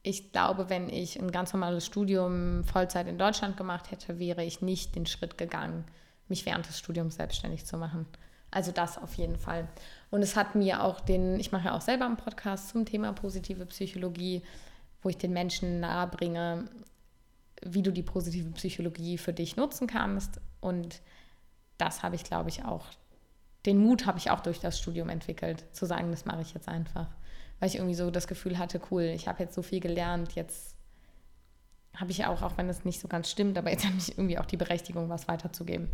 Ich 0.01 0.31
glaube, 0.31 0.69
wenn 0.69 0.87
ich 0.87 1.19
ein 1.19 1.29
ganz 1.29 1.51
normales 1.51 1.85
Studium 1.85 2.63
Vollzeit 2.63 3.07
in 3.07 3.17
Deutschland 3.17 3.57
gemacht 3.57 3.91
hätte, 3.91 4.17
wäre 4.17 4.41
ich 4.41 4.61
nicht 4.61 4.95
den 4.95 5.07
Schritt 5.07 5.37
gegangen, 5.37 5.83
mich 6.29 6.45
während 6.45 6.69
des 6.69 6.79
Studiums 6.79 7.15
selbstständig 7.15 7.65
zu 7.65 7.77
machen. 7.77 8.05
Also 8.49 8.71
das 8.71 8.97
auf 8.97 9.15
jeden 9.15 9.35
Fall. 9.35 9.67
Und 10.09 10.21
es 10.21 10.37
hat 10.37 10.55
mir 10.55 10.85
auch 10.85 11.01
den, 11.01 11.37
ich 11.37 11.51
mache 11.51 11.65
ja 11.65 11.75
auch 11.75 11.81
selber 11.81 12.05
einen 12.05 12.15
Podcast 12.15 12.69
zum 12.69 12.85
Thema 12.85 13.11
positive 13.11 13.65
Psychologie, 13.65 14.41
wo 15.01 15.09
ich 15.09 15.17
den 15.17 15.33
Menschen 15.33 15.81
nahebringe, 15.81 16.69
wie 17.61 17.83
du 17.83 17.91
die 17.91 18.03
positive 18.03 18.51
Psychologie 18.51 19.17
für 19.17 19.33
dich 19.33 19.57
nutzen 19.57 19.85
kannst. 19.85 20.39
Und 20.61 21.01
das 21.77 22.03
habe 22.03 22.15
ich, 22.15 22.23
glaube 22.23 22.47
ich, 22.47 22.63
auch, 22.63 22.85
den 23.65 23.77
Mut 23.77 24.05
habe 24.05 24.17
ich 24.17 24.31
auch 24.31 24.41
durch 24.41 24.59
das 24.59 24.79
Studium 24.79 25.09
entwickelt, 25.09 25.65
zu 25.71 25.85
sagen, 25.85 26.11
das 26.11 26.25
mache 26.25 26.41
ich 26.41 26.53
jetzt 26.53 26.67
einfach. 26.67 27.07
Weil 27.59 27.69
ich 27.69 27.75
irgendwie 27.75 27.95
so 27.95 28.11
das 28.11 28.27
Gefühl 28.27 28.57
hatte, 28.57 28.81
cool, 28.91 29.03
ich 29.03 29.27
habe 29.27 29.43
jetzt 29.43 29.55
so 29.55 29.61
viel 29.61 29.79
gelernt, 29.79 30.33
jetzt 30.33 30.75
habe 31.95 32.11
ich 32.11 32.25
auch, 32.25 32.41
auch 32.41 32.57
wenn 32.57 32.67
das 32.67 32.83
nicht 32.83 32.99
so 32.99 33.07
ganz 33.07 33.29
stimmt, 33.29 33.57
aber 33.57 33.71
jetzt 33.71 33.85
habe 33.85 33.95
ich 33.97 34.17
irgendwie 34.17 34.37
auch 34.37 34.45
die 34.45 34.57
Berechtigung, 34.57 35.09
was 35.09 35.27
weiterzugeben. 35.27 35.89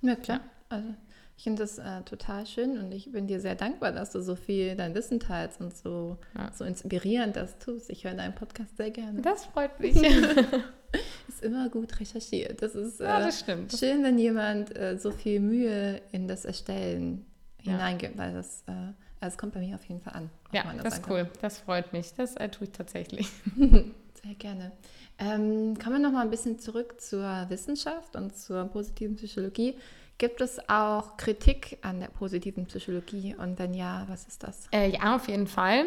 Ja, 0.00 0.16
klar. 0.16 0.40
Also 0.68 0.94
ich 1.36 1.44
finde 1.44 1.62
das 1.62 1.78
äh, 1.78 2.02
total 2.02 2.46
schön 2.46 2.78
und 2.78 2.92
ich 2.92 3.12
bin 3.12 3.26
dir 3.26 3.40
sehr 3.40 3.54
dankbar, 3.54 3.92
dass 3.92 4.10
du 4.10 4.22
so 4.22 4.36
viel 4.36 4.74
dein 4.76 4.94
Wissen 4.94 5.20
teilst 5.20 5.60
und 5.60 5.76
so, 5.76 6.18
ja. 6.36 6.50
so 6.52 6.64
inspirierend 6.64 7.36
das 7.36 7.58
tust. 7.58 7.90
Ich 7.90 8.04
höre 8.04 8.14
deinen 8.14 8.34
Podcast 8.34 8.76
sehr 8.76 8.90
gerne. 8.90 9.20
Das 9.20 9.44
freut 9.46 9.78
mich. 9.80 9.96
ist 11.28 11.42
immer 11.42 11.68
gut 11.68 11.98
recherchiert. 12.00 12.62
Das 12.62 12.74
ist 12.74 13.00
äh, 13.00 13.04
ja, 13.04 13.20
das 13.20 13.40
stimmt. 13.40 13.72
schön, 13.72 14.02
wenn 14.02 14.18
jemand 14.18 14.76
äh, 14.76 14.98
so 14.98 15.10
viel 15.10 15.40
Mühe 15.40 16.00
in 16.12 16.28
das 16.28 16.44
Erstellen 16.44 17.24
ja. 17.62 17.72
hineingibt, 17.72 18.16
weil 18.18 18.32
das, 18.34 18.62
äh, 18.66 18.92
also 19.20 19.36
kommt 19.36 19.54
bei 19.54 19.60
mir 19.60 19.74
auf 19.74 19.84
jeden 19.84 20.00
Fall 20.00 20.14
an. 20.14 20.30
Ja, 20.52 20.64
das, 20.74 20.84
das 20.84 20.94
ist 20.98 21.08
cool. 21.08 21.30
Das 21.40 21.58
freut 21.58 21.92
mich. 21.92 22.12
Das 22.14 22.36
äh, 22.36 22.48
tue 22.48 22.66
ich 22.66 22.72
tatsächlich. 22.72 23.28
sehr 23.56 24.34
gerne. 24.38 24.72
Ähm, 25.18 25.78
kommen 25.78 25.96
wir 25.96 25.98
noch 25.98 26.12
mal 26.12 26.22
ein 26.22 26.30
bisschen 26.30 26.58
zurück 26.58 27.00
zur 27.00 27.46
Wissenschaft 27.48 28.16
und 28.16 28.36
zur 28.36 28.64
positiven 28.64 29.16
Psychologie. 29.16 29.76
Gibt 30.18 30.40
es 30.40 30.58
auch 30.68 31.16
Kritik 31.16 31.78
an 31.82 32.00
der 32.00 32.08
positiven 32.08 32.66
Psychologie? 32.66 33.34
Und 33.34 33.58
wenn 33.58 33.74
ja, 33.74 34.04
was 34.08 34.26
ist 34.26 34.42
das? 34.42 34.68
Äh, 34.72 34.90
ja, 34.90 35.16
auf 35.16 35.28
jeden 35.28 35.46
Fall. 35.46 35.86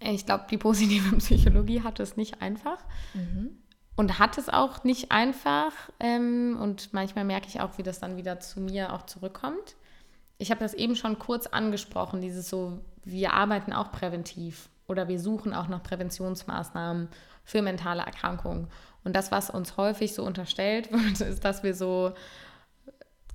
Ich 0.00 0.26
glaube, 0.26 0.44
die 0.50 0.58
positive 0.58 1.16
Psychologie 1.18 1.82
hat 1.82 2.00
es 2.00 2.16
nicht 2.16 2.40
einfach. 2.42 2.78
Mhm. 3.14 3.58
Und 3.96 4.18
hat 4.18 4.36
es 4.38 4.48
auch 4.48 4.84
nicht 4.84 5.10
einfach. 5.10 5.72
Ähm, 5.98 6.58
und 6.60 6.92
manchmal 6.92 7.24
merke 7.24 7.48
ich 7.48 7.60
auch, 7.60 7.78
wie 7.78 7.82
das 7.82 7.98
dann 7.98 8.16
wieder 8.16 8.40
zu 8.40 8.60
mir 8.60 8.92
auch 8.92 9.06
zurückkommt. 9.06 9.76
Ich 10.38 10.50
habe 10.50 10.60
das 10.60 10.74
eben 10.74 10.96
schon 10.96 11.18
kurz 11.18 11.46
angesprochen, 11.46 12.20
dieses 12.20 12.48
so, 12.50 12.78
wir 13.04 13.32
arbeiten 13.32 13.72
auch 13.72 13.90
präventiv 13.90 14.68
oder 14.86 15.08
wir 15.08 15.18
suchen 15.18 15.54
auch 15.54 15.68
nach 15.68 15.82
Präventionsmaßnahmen 15.82 17.08
für 17.44 17.62
mentale 17.62 18.02
Erkrankungen. 18.02 18.68
Und 19.02 19.16
das, 19.16 19.32
was 19.32 19.48
uns 19.48 19.76
häufig 19.78 20.14
so 20.14 20.24
unterstellt 20.24 20.92
wird, 20.92 21.20
ist, 21.20 21.44
dass 21.44 21.62
wir 21.62 21.74
so 21.74 22.12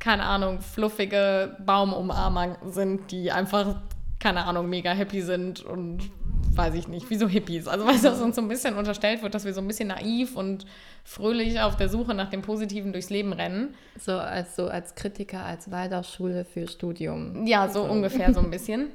keine 0.02 0.24
Ahnung, 0.24 0.62
fluffige 0.62 1.56
Baumumarmer 1.60 2.58
sind, 2.66 3.12
die 3.12 3.32
einfach, 3.32 3.76
keine 4.20 4.46
Ahnung, 4.46 4.68
mega 4.68 4.92
happy 4.92 5.22
sind 5.22 5.64
und 5.64 6.12
weiß 6.56 6.74
ich 6.76 6.88
nicht, 6.88 7.10
wie 7.10 7.16
so 7.16 7.28
Hippies. 7.28 7.68
Also 7.68 7.86
weil 7.86 8.00
das 8.00 8.20
uns 8.22 8.36
so 8.36 8.42
ein 8.42 8.48
bisschen 8.48 8.76
unterstellt 8.76 9.24
wird, 9.24 9.34
dass 9.34 9.46
wir 9.46 9.54
so 9.54 9.62
ein 9.62 9.68
bisschen 9.68 9.90
naiv 9.90 10.36
und 10.36 10.66
fröhlich 11.04 11.60
auf 11.60 11.76
der 11.76 11.90
Suche 11.90 12.14
nach 12.14 12.30
dem 12.30 12.42
Positiven 12.42 12.92
durchs 12.92 13.10
Leben 13.10 13.34
rennen. 13.34 13.76
So 14.00 14.14
als, 14.14 14.56
so 14.56 14.68
als 14.68 14.96
Kritiker, 14.96 15.44
als 15.44 15.72
Waldorfschule 15.72 16.46
für 16.46 16.68
Studium. 16.68 17.46
Ja, 17.46 17.70
so, 17.70 17.86
so 17.86 17.92
ungefähr 17.92 18.34
so 18.34 18.40
ein 18.40 18.52
bisschen. 18.52 18.90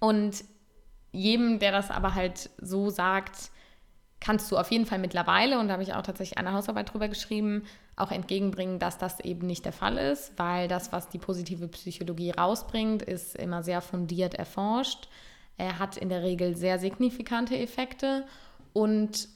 Und 0.00 0.44
jedem, 1.12 1.58
der 1.58 1.72
das 1.72 1.90
aber 1.90 2.14
halt 2.14 2.50
so 2.60 2.90
sagt, 2.90 3.50
kannst 4.20 4.50
du 4.50 4.56
auf 4.56 4.70
jeden 4.70 4.86
Fall 4.86 4.98
mittlerweile, 4.98 5.58
und 5.58 5.68
da 5.68 5.74
habe 5.74 5.82
ich 5.82 5.94
auch 5.94 6.02
tatsächlich 6.02 6.38
eine 6.38 6.52
Hausarbeit 6.52 6.92
drüber 6.92 7.08
geschrieben, 7.08 7.64
auch 7.96 8.10
entgegenbringen, 8.10 8.78
dass 8.78 8.96
das 8.96 9.20
eben 9.20 9.46
nicht 9.46 9.64
der 9.64 9.72
Fall 9.72 9.98
ist, 9.98 10.32
weil 10.38 10.68
das, 10.68 10.92
was 10.92 11.08
die 11.08 11.18
positive 11.18 11.68
Psychologie 11.68 12.30
rausbringt, 12.30 13.02
ist 13.02 13.36
immer 13.36 13.62
sehr 13.62 13.80
fundiert 13.80 14.34
erforscht. 14.34 15.08
Er 15.56 15.78
hat 15.78 15.96
in 15.96 16.08
der 16.08 16.22
Regel 16.22 16.56
sehr 16.56 16.78
signifikante 16.78 17.56
Effekte 17.56 18.24
und 18.72 19.28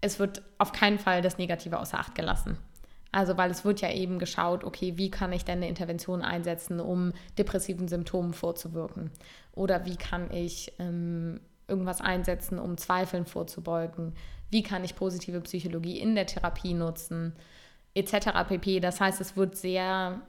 es 0.00 0.18
wird 0.18 0.42
auf 0.58 0.72
keinen 0.72 0.98
Fall 0.98 1.22
das 1.22 1.38
Negative 1.38 1.78
außer 1.78 1.98
Acht 1.98 2.14
gelassen. 2.14 2.58
Also, 3.12 3.36
weil 3.36 3.50
es 3.50 3.64
wird 3.64 3.80
ja 3.80 3.90
eben 3.90 4.18
geschaut, 4.18 4.62
okay, 4.62 4.96
wie 4.96 5.10
kann 5.10 5.32
ich 5.32 5.44
denn 5.44 5.58
eine 5.58 5.68
Intervention 5.68 6.22
einsetzen, 6.22 6.78
um 6.78 7.12
depressiven 7.38 7.88
Symptomen 7.88 8.32
vorzuwirken? 8.34 9.10
Oder 9.52 9.84
wie 9.84 9.96
kann 9.96 10.30
ich 10.32 10.72
ähm, 10.78 11.40
irgendwas 11.66 12.00
einsetzen, 12.00 12.60
um 12.60 12.78
Zweifeln 12.78 13.26
vorzubeugen? 13.26 14.14
Wie 14.50 14.62
kann 14.62 14.84
ich 14.84 14.94
positive 14.94 15.40
Psychologie 15.40 15.98
in 15.98 16.14
der 16.14 16.26
Therapie 16.26 16.74
nutzen? 16.74 17.34
Etc. 17.94 18.28
pp. 18.48 18.78
Das 18.78 19.00
heißt, 19.00 19.20
es 19.20 19.36
wird 19.36 19.56
sehr 19.56 20.20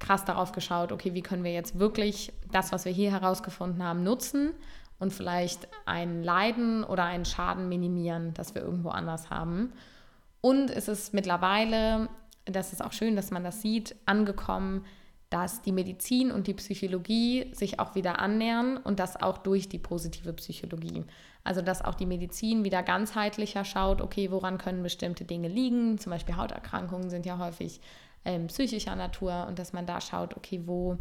krass 0.00 0.24
darauf 0.24 0.52
geschaut, 0.52 0.90
okay, 0.90 1.14
wie 1.14 1.22
können 1.22 1.44
wir 1.44 1.52
jetzt 1.52 1.78
wirklich 1.78 2.32
das, 2.50 2.72
was 2.72 2.84
wir 2.84 2.92
hier 2.92 3.12
herausgefunden 3.12 3.84
haben, 3.84 4.02
nutzen 4.02 4.52
und 4.98 5.12
vielleicht 5.12 5.68
ein 5.86 6.24
Leiden 6.24 6.82
oder 6.82 7.04
einen 7.04 7.24
Schaden 7.24 7.68
minimieren, 7.68 8.34
das 8.34 8.54
wir 8.54 8.62
irgendwo 8.62 8.88
anders 8.88 9.30
haben. 9.30 9.72
Und 10.40 10.70
es 10.70 10.88
ist 10.88 11.14
mittlerweile, 11.14 12.08
das 12.46 12.72
ist 12.72 12.82
auch 12.82 12.92
schön, 12.92 13.14
dass 13.14 13.30
man 13.30 13.44
das 13.44 13.62
sieht, 13.62 13.94
angekommen, 14.06 14.84
dass 15.28 15.62
die 15.62 15.72
Medizin 15.72 16.32
und 16.32 16.48
die 16.48 16.54
Psychologie 16.54 17.50
sich 17.54 17.78
auch 17.78 17.94
wieder 17.94 18.18
annähern 18.18 18.76
und 18.76 18.98
das 18.98 19.20
auch 19.20 19.38
durch 19.38 19.68
die 19.68 19.78
positive 19.78 20.32
Psychologie. 20.32 21.04
Also 21.44 21.62
dass 21.62 21.82
auch 21.82 21.94
die 21.94 22.06
Medizin 22.06 22.64
wieder 22.64 22.82
ganzheitlicher 22.82 23.64
schaut, 23.64 24.00
okay, 24.00 24.30
woran 24.30 24.58
können 24.58 24.82
bestimmte 24.82 25.24
Dinge 25.24 25.48
liegen, 25.48 25.98
zum 25.98 26.10
Beispiel 26.10 26.36
Hauterkrankungen 26.36 27.10
sind 27.10 27.26
ja 27.26 27.38
häufig 27.38 27.80
ähm, 28.24 28.46
psychischer 28.48 28.96
Natur 28.96 29.46
und 29.48 29.58
dass 29.58 29.72
man 29.72 29.86
da 29.86 30.00
schaut, 30.00 30.36
okay, 30.36 30.62
wo 30.66 30.98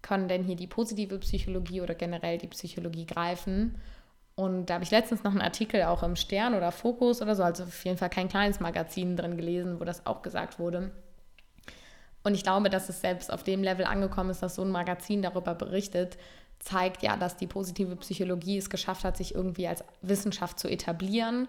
kann 0.00 0.28
denn 0.28 0.44
hier 0.44 0.56
die 0.56 0.66
positive 0.66 1.18
Psychologie 1.18 1.80
oder 1.80 1.94
generell 1.94 2.38
die 2.38 2.48
Psychologie 2.48 3.06
greifen. 3.06 3.76
Und 4.34 4.66
da 4.66 4.74
habe 4.74 4.84
ich 4.84 4.90
letztens 4.90 5.22
noch 5.22 5.30
einen 5.30 5.42
Artikel 5.42 5.82
auch 5.84 6.02
im 6.02 6.16
Stern 6.16 6.54
oder 6.54 6.72
Fokus 6.72 7.22
oder 7.22 7.36
so, 7.36 7.42
also 7.42 7.64
auf 7.64 7.84
jeden 7.84 7.98
Fall 7.98 8.10
kein 8.10 8.28
kleines 8.28 8.60
Magazin 8.60 9.16
drin 9.16 9.36
gelesen, 9.36 9.78
wo 9.78 9.84
das 9.84 10.06
auch 10.06 10.22
gesagt 10.22 10.58
wurde 10.58 10.90
und 12.24 12.34
ich 12.34 12.42
glaube, 12.42 12.70
dass 12.70 12.88
es 12.88 13.00
selbst 13.00 13.32
auf 13.32 13.42
dem 13.42 13.62
Level 13.62 13.84
angekommen 13.84 14.30
ist, 14.30 14.42
dass 14.42 14.54
so 14.54 14.62
ein 14.62 14.70
Magazin 14.70 15.22
darüber 15.22 15.54
berichtet, 15.54 16.16
zeigt 16.58 17.02
ja, 17.02 17.16
dass 17.16 17.36
die 17.36 17.48
positive 17.48 17.96
Psychologie 17.96 18.58
es 18.58 18.70
geschafft 18.70 19.04
hat, 19.04 19.16
sich 19.16 19.34
irgendwie 19.34 19.66
als 19.66 19.82
Wissenschaft 20.02 20.58
zu 20.58 20.68
etablieren, 20.68 21.48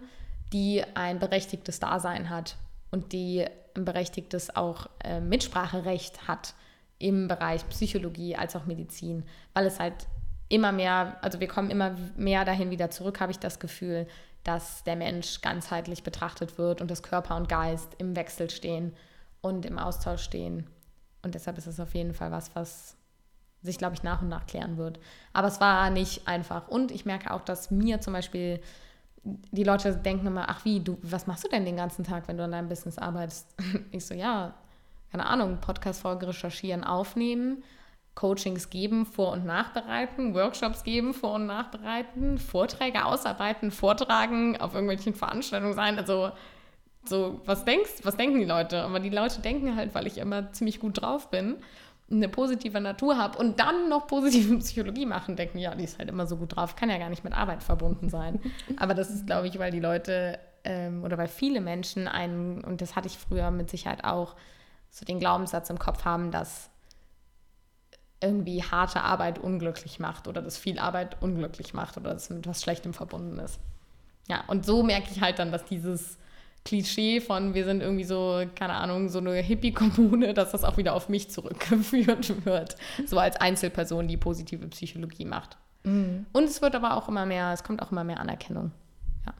die 0.52 0.84
ein 0.95 1.19
berechtigtes 1.19 1.80
Dasein 1.80 2.30
hat 2.30 2.58
und 2.89 3.13
die 3.13 3.45
berechtigtes 3.74 4.56
auch 4.56 4.88
äh, 5.04 5.20
Mitspracherecht 5.20 6.28
hat 6.28 6.54
im 7.00 7.28
Bereich 7.28 7.68
Psychologie 7.70 8.36
als 8.36 8.56
auch 8.56 8.66
Medizin, 8.66 9.26
weil 9.54 9.66
es 9.66 9.80
halt 9.80 10.08
immer 10.50 10.72
mehr, 10.72 11.18
also 11.22 11.40
wir 11.40 11.48
kommen 11.48 11.72
immer 11.72 11.96
mehr 12.16 12.46
dahin 12.46 12.70
wieder 12.70 12.90
zurück, 12.92 13.20
habe 13.20 13.32
ich 13.32 13.40
das 13.40 13.60
Gefühl, 13.60 14.08
dass 14.44 14.84
der 14.84 14.96
Mensch 14.96 15.42
ganzheitlich 15.42 16.04
betrachtet 16.04 16.58
wird 16.58 16.82
und 16.82 16.92
dass 16.92 17.02
Körper 17.02 17.36
und 17.36 17.50
Geist 17.50 17.96
im 17.98 18.16
Wechsel 18.16 18.50
stehen 18.50 18.94
und 19.42 19.66
im 19.66 19.80
Austausch 19.80 20.22
stehen. 20.22 20.68
Und 21.22 21.36
deshalb 21.36 21.58
ist 21.58 21.68
es 21.68 21.80
auf 21.80 21.94
jeden 21.96 22.14
Fall 22.14 22.32
was, 22.32 22.54
was 22.56 22.98
sich, 23.62 23.78
glaube 23.78 23.96
ich, 23.96 24.04
nach 24.04 24.22
und 24.22 24.28
nach 24.28 24.46
klären 24.46 24.78
wird. 24.78 25.00
Aber 25.32 25.48
es 25.48 25.62
war 25.62 25.90
nicht 25.90 26.28
einfach. 26.28 26.68
Und 26.68 26.92
ich 26.92 27.06
merke 27.06 27.32
auch, 27.32 27.42
dass 27.42 27.72
mir 27.72 28.02
zum 28.02 28.14
Beispiel 28.14 28.60
die 29.24 29.64
Leute 29.64 29.96
denken 29.96 30.28
immer, 30.28 30.50
ach 30.50 30.66
wie, 30.66 30.80
du, 30.80 30.98
was 31.02 31.28
machst 31.28 31.44
du 31.44 31.50
denn 31.50 31.66
den 31.66 31.78
ganzen 31.78 32.04
Tag, 32.04 32.28
wenn 32.28 32.38
du 32.38 32.44
an 32.44 32.52
deinem 32.52 32.70
Business 32.70 32.98
arbeitest? 32.98 33.48
Ich 33.92 34.06
so, 34.06 34.14
ja, 34.14 34.54
keine 35.12 35.26
Ahnung, 35.26 35.60
Podcast-Folge 35.62 36.28
recherchieren, 36.28 36.84
aufnehmen, 36.84 37.64
Coachings 38.16 38.70
geben, 38.70 39.06
vor- 39.06 39.32
und 39.32 39.46
nachbereiten, 39.46 40.34
Workshops 40.34 40.84
geben, 40.84 41.14
vor- 41.14 41.36
und 41.36 41.46
nachbereiten, 41.46 42.38
Vorträge 42.38 43.06
ausarbeiten, 43.06 43.72
vortragen, 43.72 44.60
auf 44.60 44.74
irgendwelchen 44.74 45.14
Veranstaltungen 45.14 45.74
sein. 45.74 45.98
Also 45.98 46.32
so, 47.06 47.42
was 47.46 47.66
denkst, 47.66 48.02
was 48.04 48.18
denken 48.18 48.40
die 48.40 48.46
Leute? 48.46 48.84
Aber 48.84 49.00
die 49.00 49.10
Leute 49.10 49.42
denken 49.42 49.76
halt, 49.76 49.96
weil 49.96 50.08
ich 50.08 50.18
immer 50.18 50.52
ziemlich 50.52 50.80
gut 50.80 51.02
drauf 51.02 51.30
bin, 51.30 51.58
eine 52.12 52.30
positive 52.30 52.80
Natur 52.80 53.18
habe 53.18 53.38
und 53.38 53.60
dann 53.60 53.89
noch 53.89 54.08
positive 54.08 54.58
Psychologie 54.60 55.06
machen, 55.06 55.36
denken, 55.36 55.58
ja, 55.58 55.74
die 55.76 55.84
ist 55.84 56.00
halt 56.00 56.10
immer 56.10 56.28
so 56.28 56.38
gut 56.38 56.56
drauf, 56.56 56.76
kann 56.76 56.89
ja 56.89 56.98
gar 56.98 57.10
nicht 57.10 57.24
mit 57.24 57.34
Arbeit 57.34 57.63
verbunden 57.63 58.10
sein. 58.10 58.39
Aber 58.78 58.94
das 58.94 59.10
ist, 59.10 59.26
glaube 59.26 59.48
ich, 59.48 59.58
weil 59.60 59.72
die 59.72 59.80
Leute 59.80 60.39
ähm, 60.63 61.04
oder 61.04 61.18
weil 61.18 61.28
viele 61.28 61.62
Menschen 61.62 62.08
einen, 62.08 62.63
und 62.63 62.82
das 62.82 62.96
hatte 62.96 63.08
ich 63.08 63.18
früher 63.18 63.52
mit 63.52 63.70
Sicherheit 63.70 64.04
auch, 64.04 64.36
so 64.89 65.06
den 65.06 65.20
Glaubenssatz 65.20 65.72
im 65.72 65.80
Kopf 65.80 66.06
haben, 66.06 66.30
dass 66.30 66.70
irgendwie 68.22 68.63
harte 68.63 69.02
Arbeit 69.02 69.39
unglücklich 69.39 70.00
macht 70.00 70.28
oder 70.28 70.42
dass 70.42 70.58
viel 70.58 70.80
Arbeit 70.80 71.22
unglücklich 71.22 71.74
macht 71.74 71.98
oder 71.98 72.13
dass 72.13 72.30
mit 72.30 72.48
was 72.48 72.62
Schlechtem 72.62 72.94
verbunden 72.94 73.39
ist. 73.39 73.60
Ja, 74.30 74.44
und 74.48 74.66
so 74.66 74.84
merke 74.84 75.10
ich 75.12 75.22
halt 75.22 75.39
dann, 75.39 75.52
dass 75.52 75.66
dieses 75.66 76.18
Klischee 76.65 77.19
von, 77.19 77.54
wir 77.54 77.65
sind 77.65 77.82
irgendwie 77.82 78.06
so, 78.06 78.43
keine 78.56 78.73
Ahnung, 78.73 79.10
so 79.10 79.19
eine 79.19 79.34
Hippie-Kommune, 79.34 80.34
dass 80.34 80.52
das 80.52 80.63
auch 80.63 80.78
wieder 80.78 80.93
auf 80.93 81.10
mich 81.10 81.30
zurückgeführt 81.30 82.45
wird. 82.45 82.78
So 83.06 83.19
als 83.19 83.36
Einzelperson, 83.36 84.08
die 84.08 84.17
positive 84.17 84.67
Psychologie 84.67 85.26
macht. 85.26 85.58
Mhm. 85.84 86.26
Und 86.32 86.45
es 86.45 86.62
wird 86.62 86.76
aber 86.76 86.95
auch 86.95 87.10
immer 87.10 87.26
mehr, 87.26 87.52
es 87.52 87.63
kommt 87.63 87.82
auch 87.82 87.91
immer 87.91 88.06
mehr 88.06 88.19
Anerkennung. 88.19 88.71
Ja. 89.26 89.34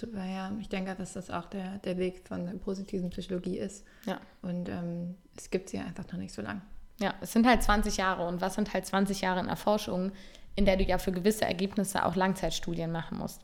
Super, 0.00 0.24
ja. 0.24 0.50
Ich 0.60 0.70
denke, 0.70 0.94
dass 0.94 1.12
das 1.12 1.30
auch 1.30 1.44
der, 1.46 1.78
der 1.78 1.98
Weg 1.98 2.26
von 2.26 2.46
der 2.46 2.54
positiven 2.54 3.10
Psychologie 3.10 3.58
ist. 3.58 3.84
Ja. 4.06 4.18
Und 4.40 4.70
ähm, 4.70 5.16
es 5.36 5.50
gibt 5.50 5.68
sie 5.68 5.78
einfach 5.78 6.06
noch 6.10 6.18
nicht 6.18 6.32
so 6.32 6.40
lange. 6.40 6.62
Ja, 6.98 7.14
es 7.20 7.32
sind 7.32 7.46
halt 7.46 7.62
20 7.62 7.98
Jahre. 7.98 8.26
Und 8.26 8.40
was 8.40 8.54
sind 8.54 8.72
halt 8.72 8.86
20 8.86 9.20
Jahre 9.20 9.40
in 9.40 9.48
Erforschung, 9.48 10.12
in 10.56 10.64
der 10.64 10.78
du 10.78 10.84
ja 10.84 10.96
für 10.96 11.12
gewisse 11.12 11.44
Ergebnisse 11.44 12.06
auch 12.06 12.16
Langzeitstudien 12.16 12.90
machen 12.90 13.18
musst? 13.18 13.42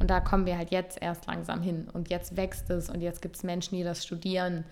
Und 0.00 0.08
da 0.10 0.20
kommen 0.20 0.46
wir 0.46 0.56
halt 0.56 0.70
jetzt 0.70 1.00
erst 1.02 1.26
langsam 1.26 1.62
hin. 1.62 1.88
Und 1.92 2.10
jetzt 2.10 2.36
wächst 2.36 2.70
es 2.70 2.88
und 2.88 3.00
jetzt 3.00 3.22
gibt 3.22 3.36
es 3.36 3.42
Menschen, 3.42 3.76
die 3.76 3.82
das 3.82 4.04
studieren, 4.04 4.64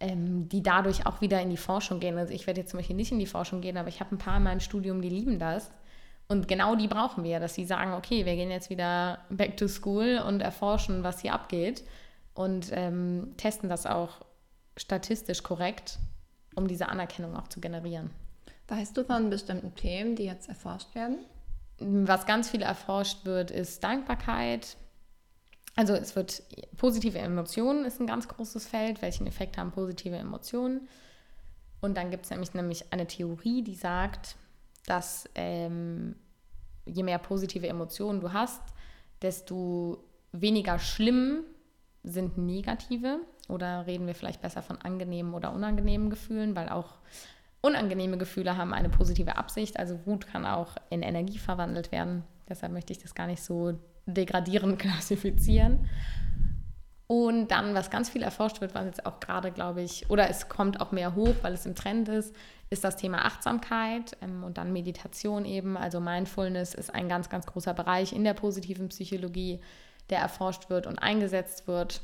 ähm, 0.00 0.48
die 0.48 0.62
dadurch 0.62 1.06
auch 1.06 1.20
wieder 1.20 1.40
in 1.40 1.50
die 1.50 1.56
Forschung 1.56 2.00
gehen. 2.00 2.18
Also 2.18 2.32
ich 2.32 2.46
werde 2.46 2.60
jetzt 2.60 2.70
zum 2.70 2.78
Beispiel 2.78 2.96
nicht 2.96 3.12
in 3.12 3.18
die 3.18 3.26
Forschung 3.26 3.60
gehen, 3.60 3.76
aber 3.76 3.88
ich 3.88 4.00
habe 4.00 4.14
ein 4.14 4.18
paar 4.18 4.36
in 4.36 4.42
meinem 4.42 4.60
Studium, 4.60 5.00
die 5.00 5.08
lieben 5.08 5.38
das. 5.38 5.70
Und 6.28 6.46
genau 6.46 6.76
die 6.76 6.88
brauchen 6.88 7.24
wir, 7.24 7.40
dass 7.40 7.54
sie 7.54 7.64
sagen, 7.64 7.94
okay, 7.94 8.26
wir 8.26 8.36
gehen 8.36 8.50
jetzt 8.50 8.68
wieder 8.68 9.18
back 9.30 9.56
to 9.56 9.66
school 9.66 10.22
und 10.26 10.40
erforschen, 10.40 11.02
was 11.02 11.20
hier 11.20 11.32
abgeht 11.32 11.84
und 12.34 12.70
ähm, 12.72 13.32
testen 13.36 13.68
das 13.68 13.86
auch 13.86 14.20
statistisch 14.76 15.42
korrekt, 15.42 15.98
um 16.54 16.68
diese 16.68 16.88
Anerkennung 16.88 17.34
auch 17.34 17.48
zu 17.48 17.60
generieren. 17.60 18.10
Weißt 18.68 18.96
du 18.96 19.04
von 19.04 19.30
bestimmten 19.30 19.74
Themen, 19.74 20.16
die 20.16 20.24
jetzt 20.24 20.48
erforscht 20.48 20.94
werden? 20.94 21.24
Was 21.80 22.26
ganz 22.26 22.50
viel 22.50 22.62
erforscht 22.62 23.24
wird, 23.24 23.50
ist 23.50 23.84
Dankbarkeit. 23.84 24.76
Also 25.76 25.94
es 25.94 26.16
wird 26.16 26.42
positive 26.76 27.18
Emotionen 27.18 27.84
ist 27.84 28.00
ein 28.00 28.06
ganz 28.06 28.26
großes 28.26 28.66
Feld. 28.66 29.00
Welchen 29.00 29.26
Effekt 29.26 29.58
haben 29.58 29.70
positive 29.70 30.16
Emotionen? 30.16 30.88
Und 31.80 31.96
dann 31.96 32.10
gibt 32.10 32.24
es 32.24 32.30
nämlich, 32.30 32.52
nämlich 32.54 32.92
eine 32.92 33.06
Theorie, 33.06 33.62
die 33.62 33.76
sagt, 33.76 34.34
dass 34.86 35.28
ähm, 35.36 36.16
je 36.84 37.02
mehr 37.04 37.18
positive 37.18 37.68
Emotionen 37.68 38.20
du 38.20 38.32
hast, 38.32 38.62
desto 39.22 40.02
weniger 40.32 40.78
schlimm 40.78 41.44
sind 42.02 42.38
negative. 42.38 43.20
Oder 43.48 43.86
reden 43.86 44.06
wir 44.06 44.14
vielleicht 44.14 44.42
besser 44.42 44.62
von 44.62 44.78
angenehmen 44.78 45.32
oder 45.34 45.52
unangenehmen 45.52 46.10
Gefühlen, 46.10 46.56
weil 46.56 46.68
auch 46.68 46.98
unangenehme 47.68 48.18
Gefühle 48.18 48.56
haben 48.56 48.74
eine 48.74 48.88
positive 48.88 49.36
Absicht. 49.36 49.78
Also 49.78 49.98
Wut 50.06 50.26
kann 50.26 50.46
auch 50.46 50.76
in 50.90 51.02
Energie 51.02 51.38
verwandelt 51.38 51.92
werden. 51.92 52.24
Deshalb 52.48 52.72
möchte 52.72 52.92
ich 52.92 52.98
das 52.98 53.14
gar 53.14 53.26
nicht 53.26 53.42
so 53.42 53.78
degradierend 54.06 54.78
klassifizieren. 54.78 55.88
Und 57.06 57.48
dann, 57.48 57.74
was 57.74 57.88
ganz 57.88 58.10
viel 58.10 58.22
erforscht 58.22 58.60
wird, 58.60 58.74
was 58.74 58.84
jetzt 58.84 59.06
auch 59.06 59.18
gerade, 59.18 59.50
glaube 59.50 59.80
ich, 59.80 60.10
oder 60.10 60.28
es 60.28 60.50
kommt 60.50 60.80
auch 60.82 60.92
mehr 60.92 61.14
hoch, 61.14 61.34
weil 61.40 61.54
es 61.54 61.64
im 61.64 61.74
Trend 61.74 62.08
ist, 62.10 62.34
ist 62.68 62.84
das 62.84 62.96
Thema 62.96 63.24
Achtsamkeit 63.24 64.16
ähm, 64.20 64.44
und 64.44 64.58
dann 64.58 64.74
Meditation 64.74 65.46
eben. 65.46 65.78
Also 65.78 66.00
Mindfulness 66.00 66.74
ist 66.74 66.94
ein 66.94 67.08
ganz, 67.08 67.30
ganz 67.30 67.46
großer 67.46 67.72
Bereich 67.72 68.12
in 68.12 68.24
der 68.24 68.34
positiven 68.34 68.88
Psychologie, 68.88 69.60
der 70.10 70.18
erforscht 70.18 70.68
wird 70.68 70.86
und 70.86 70.98
eingesetzt 70.98 71.66
wird. 71.66 72.02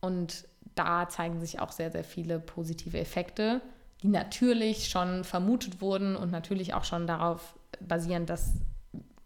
Und 0.00 0.46
da 0.74 1.08
zeigen 1.08 1.40
sich 1.40 1.58
auch 1.60 1.72
sehr, 1.72 1.90
sehr 1.90 2.04
viele 2.04 2.38
positive 2.38 2.98
Effekte, 2.98 3.62
die 4.02 4.08
natürlich 4.08 4.88
schon 4.88 5.24
vermutet 5.24 5.80
wurden 5.80 6.16
und 6.16 6.30
natürlich 6.30 6.74
auch 6.74 6.84
schon 6.84 7.06
darauf 7.06 7.58
basieren, 7.80 8.26
dass 8.26 8.54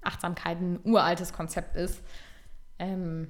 Achtsamkeit 0.03 0.61
ein 0.61 0.81
uraltes 0.85 1.33
Konzept 1.33 1.77
ist. 1.77 2.01
Ähm, 2.79 3.29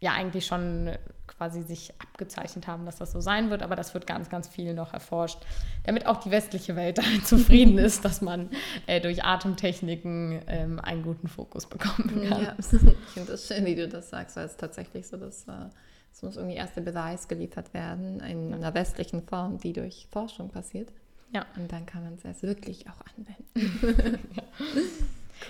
ja 0.00 0.12
eigentlich 0.12 0.46
schon 0.46 0.90
quasi 1.26 1.62
sich 1.62 1.92
abgezeichnet 1.98 2.66
haben, 2.66 2.86
dass 2.86 2.96
das 2.96 3.12
so 3.12 3.20
sein 3.20 3.50
wird, 3.50 3.62
aber 3.62 3.76
das 3.76 3.94
wird 3.94 4.06
ganz, 4.06 4.28
ganz 4.28 4.48
viel 4.48 4.74
noch 4.74 4.92
erforscht, 4.92 5.38
damit 5.84 6.06
auch 6.06 6.18
die 6.18 6.30
westliche 6.30 6.74
Welt 6.74 6.98
damit 7.04 7.26
zufrieden 7.26 7.78
ist, 7.78 8.04
dass 8.04 8.20
man 8.20 8.50
äh, 8.86 9.00
durch 9.00 9.24
Atemtechniken 9.24 10.42
ähm, 10.46 10.80
einen 10.80 11.02
guten 11.02 11.28
Fokus 11.28 11.66
bekommen 11.66 12.08
kann. 12.08 12.42
Ja, 12.42 12.56
ich 12.58 12.66
finde 12.66 13.32
das 13.32 13.46
schön, 13.46 13.64
wie 13.66 13.74
du 13.74 13.88
das 13.88 14.10
sagst, 14.10 14.36
weil 14.36 14.46
es 14.46 14.56
tatsächlich 14.56 15.06
so, 15.06 15.16
dass 15.18 15.46
äh, 15.46 15.68
es 16.12 16.22
muss 16.22 16.36
irgendwie 16.36 16.56
erst 16.56 16.76
der 16.76 16.82
Beweis 16.82 17.28
geliefert 17.28 17.72
werden 17.72 18.20
in 18.20 18.52
einer 18.52 18.74
westlichen 18.74 19.22
Form, 19.22 19.58
die 19.58 19.72
durch 19.72 20.06
Forschung 20.10 20.50
passiert. 20.50 20.90
Ja. 21.32 21.46
Und 21.56 21.70
dann 21.70 21.86
kann 21.86 22.02
man 22.02 22.14
es 22.14 22.24
erst 22.24 22.42
wirklich 22.42 22.86
auch 22.88 23.00
anwenden. 23.16 24.18
ja. 24.36 24.42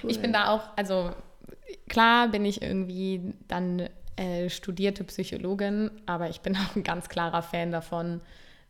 cool. 0.03 0.11
Ich 0.11 0.21
bin 0.21 0.33
da 0.33 0.49
auch, 0.49 0.63
also 0.77 1.13
klar 1.89 2.29
bin 2.29 2.45
ich 2.45 2.63
irgendwie 2.63 3.35
dann 3.49 3.89
äh, 4.17 4.51
studierte 4.51 5.05
Psychologin, 5.05 5.91
aber 6.07 6.29
ich 6.29 6.41
bin 6.41 6.57
auch 6.57 6.77
ein 6.77 6.83
ganz 6.83 7.09
klarer 7.09 7.43
Fan 7.43 7.71
davon, 7.71 8.21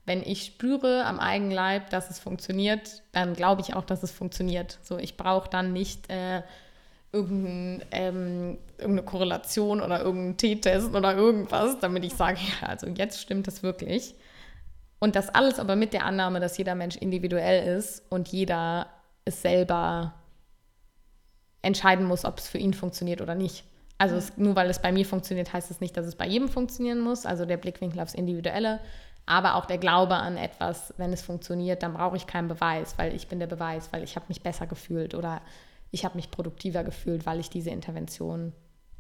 wenn 0.07 0.22
ich 0.22 0.44
spüre 0.44 1.05
am 1.05 1.20
eigenen 1.20 1.53
Leib, 1.53 1.90
dass 1.90 2.11
es 2.11 2.18
funktioniert, 2.18 3.03
dann 3.12 3.35
glaube 3.35 3.61
ich 3.61 3.74
auch, 3.74 3.85
dass 3.85 4.03
es 4.03 4.11
funktioniert. 4.11 4.79
So, 4.83 4.98
ich 4.98 5.16
brauche 5.16 5.48
dann 5.50 5.72
nicht 5.72 6.11
äh, 6.11 6.42
irgendein, 7.12 7.84
ähm, 7.90 8.58
irgendeine 8.78 9.04
Korrelation 9.04 9.80
oder 9.80 10.00
irgendeinen 10.00 10.36
T-Test 10.36 10.94
oder 10.94 11.16
irgendwas, 11.16 11.78
damit 11.80 12.04
ich 12.04 12.14
sage, 12.14 12.38
ja, 12.60 12.68
also 12.68 12.86
jetzt 12.86 13.20
stimmt 13.20 13.46
das 13.46 13.62
wirklich. 13.62 14.14
Und 14.98 15.16
das 15.16 15.28
alles 15.30 15.58
aber 15.58 15.76
mit 15.76 15.92
der 15.92 16.04
Annahme, 16.04 16.40
dass 16.40 16.58
jeder 16.58 16.74
Mensch 16.74 16.96
individuell 16.96 17.76
ist 17.76 18.02
und 18.10 18.28
jeder 18.28 18.86
es 19.24 19.42
selber 19.42 20.14
entscheiden 21.62 22.06
muss, 22.06 22.24
ob 22.24 22.38
es 22.38 22.48
für 22.48 22.58
ihn 22.58 22.74
funktioniert 22.74 23.20
oder 23.20 23.34
nicht. 23.34 23.64
Also 23.98 24.16
es, 24.16 24.36
nur 24.38 24.56
weil 24.56 24.70
es 24.70 24.80
bei 24.80 24.92
mir 24.92 25.04
funktioniert, 25.04 25.52
heißt 25.52 25.70
es 25.70 25.80
nicht, 25.80 25.96
dass 25.96 26.06
es 26.06 26.16
bei 26.16 26.26
jedem 26.26 26.48
funktionieren 26.48 27.00
muss. 27.00 27.26
Also 27.26 27.44
der 27.44 27.58
Blickwinkel 27.58 28.00
aufs 28.00 28.14
Individuelle, 28.14 28.80
aber 29.26 29.56
auch 29.56 29.66
der 29.66 29.78
Glaube 29.78 30.16
an 30.16 30.36
etwas, 30.36 30.94
wenn 30.96 31.12
es 31.12 31.22
funktioniert, 31.22 31.82
dann 31.82 31.94
brauche 31.94 32.16
ich 32.16 32.26
keinen 32.26 32.48
Beweis, 32.48 32.96
weil 32.98 33.14
ich 33.14 33.28
bin 33.28 33.40
der 33.40 33.46
Beweis, 33.46 33.92
weil 33.92 34.02
ich 34.02 34.16
habe 34.16 34.26
mich 34.28 34.42
besser 34.42 34.66
gefühlt 34.66 35.14
oder 35.14 35.42
ich 35.90 36.05
habe 36.05 36.16
mich 36.16 36.31
produktiver 36.31 36.85
gefühlt, 36.85 37.26
weil 37.26 37.40
ich 37.40 37.50
diese 37.50 37.70
Intervention 37.70 38.53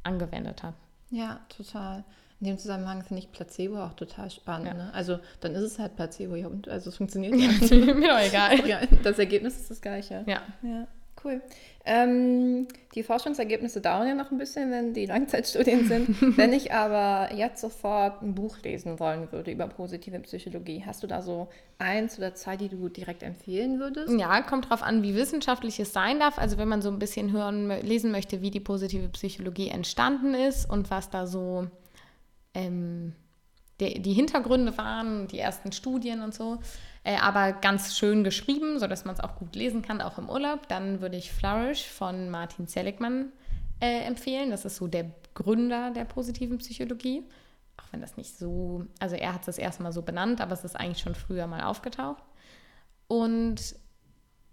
angewendet 0.02 0.62
habe. 0.62 0.76
Ja, 1.10 1.40
total. 1.48 2.04
In 2.40 2.46
dem 2.46 2.58
Zusammenhang 2.58 3.02
finde 3.02 3.22
ich 3.22 3.32
Placebo 3.32 3.82
auch 3.82 3.92
total 3.92 4.30
spannend. 4.30 4.68
Ja. 4.68 4.74
Ne? 4.74 4.94
Also 4.94 5.18
dann 5.40 5.54
ist 5.54 5.62
es 5.62 5.78
halt 5.78 5.96
Placebo, 5.96 6.36
ja, 6.36 6.46
und 6.46 6.68
also 6.68 6.88
es 6.88 6.96
funktioniert 6.96 7.34
ja. 7.34 7.76
mir 7.94 8.08
doch 8.08 8.18
egal. 8.18 8.88
Das 9.02 9.18
Ergebnis 9.18 9.56
ist 9.58 9.70
das 9.70 9.80
gleiche. 9.80 10.24
Ja. 10.26 10.40
ja. 10.62 10.86
Cool. 11.22 11.42
Ähm, 11.84 12.68
die 12.94 13.02
Forschungsergebnisse 13.02 13.80
dauern 13.80 14.06
ja 14.06 14.14
noch 14.14 14.30
ein 14.30 14.38
bisschen, 14.38 14.70
wenn 14.70 14.94
die 14.94 15.06
Langzeitstudien 15.06 15.86
sind. 15.86 16.16
wenn 16.36 16.52
ich 16.52 16.72
aber 16.72 17.34
jetzt 17.34 17.60
sofort 17.60 18.22
ein 18.22 18.34
Buch 18.34 18.58
lesen 18.62 19.00
wollen 19.00 19.30
würde 19.32 19.50
über 19.50 19.66
positive 19.66 20.18
Psychologie, 20.20 20.82
hast 20.84 21.02
du 21.02 21.06
da 21.06 21.22
so 21.22 21.48
eins 21.78 22.18
oder 22.18 22.34
zwei, 22.34 22.56
die 22.56 22.68
du 22.68 22.88
direkt 22.88 23.22
empfehlen 23.22 23.80
würdest? 23.80 24.12
Ja, 24.18 24.42
kommt 24.42 24.70
drauf 24.70 24.82
an, 24.82 25.02
wie 25.02 25.14
wissenschaftlich 25.14 25.80
es 25.80 25.92
sein 25.92 26.20
darf. 26.20 26.38
Also 26.38 26.58
wenn 26.58 26.68
man 26.68 26.82
so 26.82 26.90
ein 26.90 26.98
bisschen 26.98 27.32
hören, 27.32 27.68
lesen 27.82 28.10
möchte, 28.10 28.42
wie 28.42 28.50
die 28.50 28.60
positive 28.60 29.08
Psychologie 29.08 29.68
entstanden 29.68 30.34
ist 30.34 30.68
und 30.68 30.90
was 30.90 31.10
da 31.10 31.26
so 31.26 31.66
ähm, 32.54 33.14
die, 33.80 34.00
die 34.00 34.12
Hintergründe 34.12 34.76
waren, 34.76 35.28
die 35.28 35.38
ersten 35.38 35.72
Studien 35.72 36.20
und 36.20 36.34
so 36.34 36.58
äh, 37.02 37.16
aber 37.16 37.52
ganz 37.52 37.96
schön 37.96 38.24
geschrieben, 38.24 38.78
sodass 38.78 39.04
man 39.04 39.14
es 39.14 39.20
auch 39.20 39.36
gut 39.36 39.56
lesen 39.56 39.82
kann, 39.82 40.00
auch 40.00 40.18
im 40.18 40.28
Urlaub. 40.28 40.68
Dann 40.68 41.00
würde 41.00 41.16
ich 41.16 41.32
Flourish 41.32 41.86
von 41.86 42.30
Martin 42.30 42.66
Seligman 42.66 43.32
äh, 43.80 44.04
empfehlen. 44.04 44.50
Das 44.50 44.64
ist 44.64 44.76
so 44.76 44.86
der 44.86 45.10
Gründer 45.34 45.90
der 45.90 46.04
positiven 46.04 46.58
Psychologie. 46.58 47.24
Auch 47.78 47.92
wenn 47.92 48.00
das 48.00 48.16
nicht 48.16 48.36
so, 48.36 48.84
also 48.98 49.16
er 49.16 49.32
hat 49.32 49.40
es 49.40 49.46
das 49.46 49.58
erste 49.58 49.82
Mal 49.82 49.92
so 49.92 50.02
benannt, 50.02 50.40
aber 50.40 50.52
es 50.52 50.64
ist 50.64 50.76
eigentlich 50.76 51.00
schon 51.02 51.14
früher 51.14 51.46
mal 51.46 51.62
aufgetaucht. 51.62 52.22
Und 53.08 53.74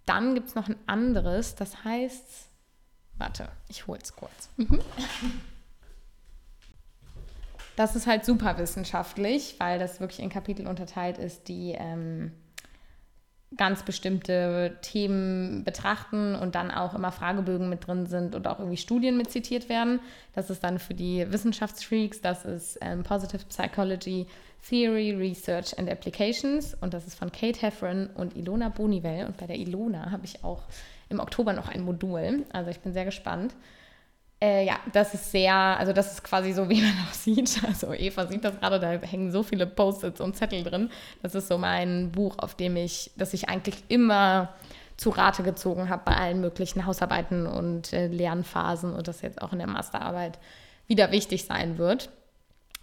dann 0.06 0.34
gibt 0.34 0.48
es 0.48 0.56
noch 0.56 0.70
ein 0.70 0.78
anderes, 0.88 1.56
das 1.56 1.84
heißt, 1.84 2.50
warte, 3.18 3.50
ich 3.68 3.88
hole 3.88 4.00
es 4.02 4.16
kurz. 4.16 4.50
Das 7.78 7.96
ist 7.96 8.08
halt 8.08 8.26
super 8.26 8.58
wissenschaftlich, 8.58 9.56
weil 9.60 9.78
das 9.78 10.00
wirklich 10.00 10.20
in 10.20 10.30
Kapitel 10.30 10.66
unterteilt 10.66 11.20
ist, 11.20 11.48
die 11.48 11.76
ähm, 11.78 12.32
ganz 13.56 13.84
bestimmte 13.84 14.78
Themen 14.82 15.64
betrachten 15.64 16.34
und 16.34 16.56
dann 16.56 16.72
auch 16.72 16.96
immer 16.96 17.12
Fragebögen 17.12 17.70
mit 17.70 17.86
drin 17.86 18.08
sind 18.08 18.34
und 18.34 18.48
auch 18.48 18.58
irgendwie 18.58 18.78
Studien 18.78 19.16
mit 19.16 19.30
zitiert 19.30 19.70
werden. 19.70 20.00
Das 20.34 20.50
ist 20.50 20.64
dann 20.64 20.80
für 20.80 20.96
die 20.96 21.32
Wissenschaftsfreaks, 21.32 22.20
das 22.20 22.46
ist 22.46 22.80
ähm, 22.82 23.04
Positive 23.04 23.46
Psychology, 23.48 24.26
Theory, 24.68 25.12
Research 25.12 25.78
and 25.78 25.88
Applications 25.88 26.74
und 26.82 26.96
das 26.96 27.06
ist 27.06 27.14
von 27.14 27.32
Kate 27.32 27.62
Heffron 27.62 28.08
und 28.16 28.36
Ilona 28.36 28.70
Bonivel. 28.70 29.28
Und 29.28 29.38
bei 29.38 29.46
der 29.46 29.58
Ilona 29.58 30.10
habe 30.10 30.26
ich 30.26 30.44
auch 30.44 30.64
im 31.10 31.20
Oktober 31.20 31.54
noch 31.54 31.70
ein 31.70 31.84
Modul. 31.84 32.44
Also 32.52 32.72
ich 32.72 32.80
bin 32.80 32.92
sehr 32.92 33.06
gespannt. 33.06 33.54
Äh, 34.40 34.66
ja, 34.66 34.80
das 34.94 35.16
ist 35.16 35.32
sehr, 35.32 35.54
also 35.54 35.94
das 35.94 36.14
ist 36.14 36.24
quasi 36.24 36.54
so, 36.54 36.70
wie 36.70 36.82
man 36.82 36.94
auch 37.08 37.14
sieht. 37.14 37.62
Also 37.66 37.94
Eva 37.94 38.28
sieht 38.28 38.44
das 38.44 38.60
gerade, 38.60 38.80
da 38.80 38.92
hängen 38.92 39.32
so 39.32 39.44
viele 39.44 39.66
Post-its 39.66 40.22
und 40.22 40.36
Zettel 40.36 40.64
drin. 40.64 40.90
Das 41.22 41.36
ist 41.36 41.48
so 41.48 41.58
mein 41.58 42.12
Buch, 42.12 42.36
auf 42.38 42.56
dem 42.56 42.76
ich, 42.76 43.12
das 43.16 43.34
ich 43.34 43.50
eigentlich 43.50 43.84
immer 43.88 44.50
zu 44.98 45.12
Rate 45.12 45.44
gezogen 45.44 45.90
habe 45.90 46.04
bei 46.06 46.16
allen 46.16 46.42
möglichen 46.42 46.86
Hausarbeiten 46.86 47.46
und 47.46 47.94
äh, 47.94 48.08
Lernphasen 48.08 48.94
und 48.94 49.08
das 49.08 49.22
jetzt 49.22 49.42
auch 49.42 49.54
in 49.54 49.60
der 49.60 49.68
Masterarbeit 49.68 50.40
wieder 50.88 51.12
wichtig 51.12 51.46
sein 51.46 51.78
wird. 51.78 52.10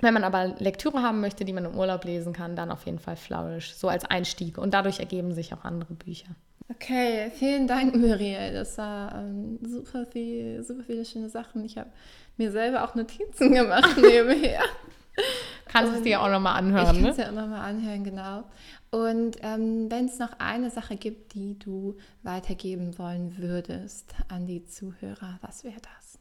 Wenn 0.00 0.14
man 0.14 0.24
aber 0.24 0.54
Lektüre 0.58 1.02
haben 1.02 1.20
möchte, 1.20 1.44
die 1.44 1.52
man 1.52 1.64
im 1.64 1.76
Urlaub 1.76 2.04
lesen 2.04 2.32
kann, 2.32 2.56
dann 2.56 2.70
auf 2.70 2.84
jeden 2.86 2.98
Fall 2.98 3.16
Flourish, 3.16 3.74
so 3.74 3.88
als 3.88 4.04
Einstieg. 4.04 4.58
Und 4.58 4.74
dadurch 4.74 4.98
ergeben 4.98 5.32
sich 5.32 5.54
auch 5.54 5.64
andere 5.64 5.94
Bücher. 5.94 6.28
Okay, 6.70 7.30
vielen 7.34 7.66
Dank, 7.66 7.94
Muriel. 7.94 8.52
Das 8.54 8.78
war 8.78 9.14
ähm, 9.14 9.58
super, 9.62 10.06
viel, 10.06 10.62
super 10.64 10.82
viele 10.82 11.04
schöne 11.04 11.28
Sachen. 11.28 11.64
Ich 11.64 11.76
habe 11.76 11.90
mir 12.36 12.50
selber 12.50 12.84
auch 12.84 12.94
Notizen 12.94 13.52
gemacht 13.52 13.96
nebenher. 14.00 14.62
Kannst 15.66 15.92
du 15.92 15.96
es 15.98 16.02
dir 16.02 16.20
auch 16.20 16.30
nochmal 16.30 16.56
anhören, 16.56 16.96
ich 16.96 17.02
ne? 17.02 17.10
Ich 17.10 17.16
kann 17.16 17.26
es 17.26 17.26
ja 17.26 17.28
auch 17.28 17.42
nochmal 17.42 17.68
anhören, 17.68 18.04
genau. 18.04 18.44
Und 18.90 19.36
ähm, 19.42 19.90
wenn 19.90 20.06
es 20.06 20.18
noch 20.18 20.38
eine 20.38 20.70
Sache 20.70 20.96
gibt, 20.96 21.34
die 21.34 21.58
du 21.58 21.96
weitergeben 22.22 22.96
wollen 22.98 23.36
würdest 23.38 24.14
an 24.28 24.46
die 24.46 24.64
Zuhörer, 24.64 25.38
was 25.42 25.64
wäre 25.64 25.80
das? 25.80 26.18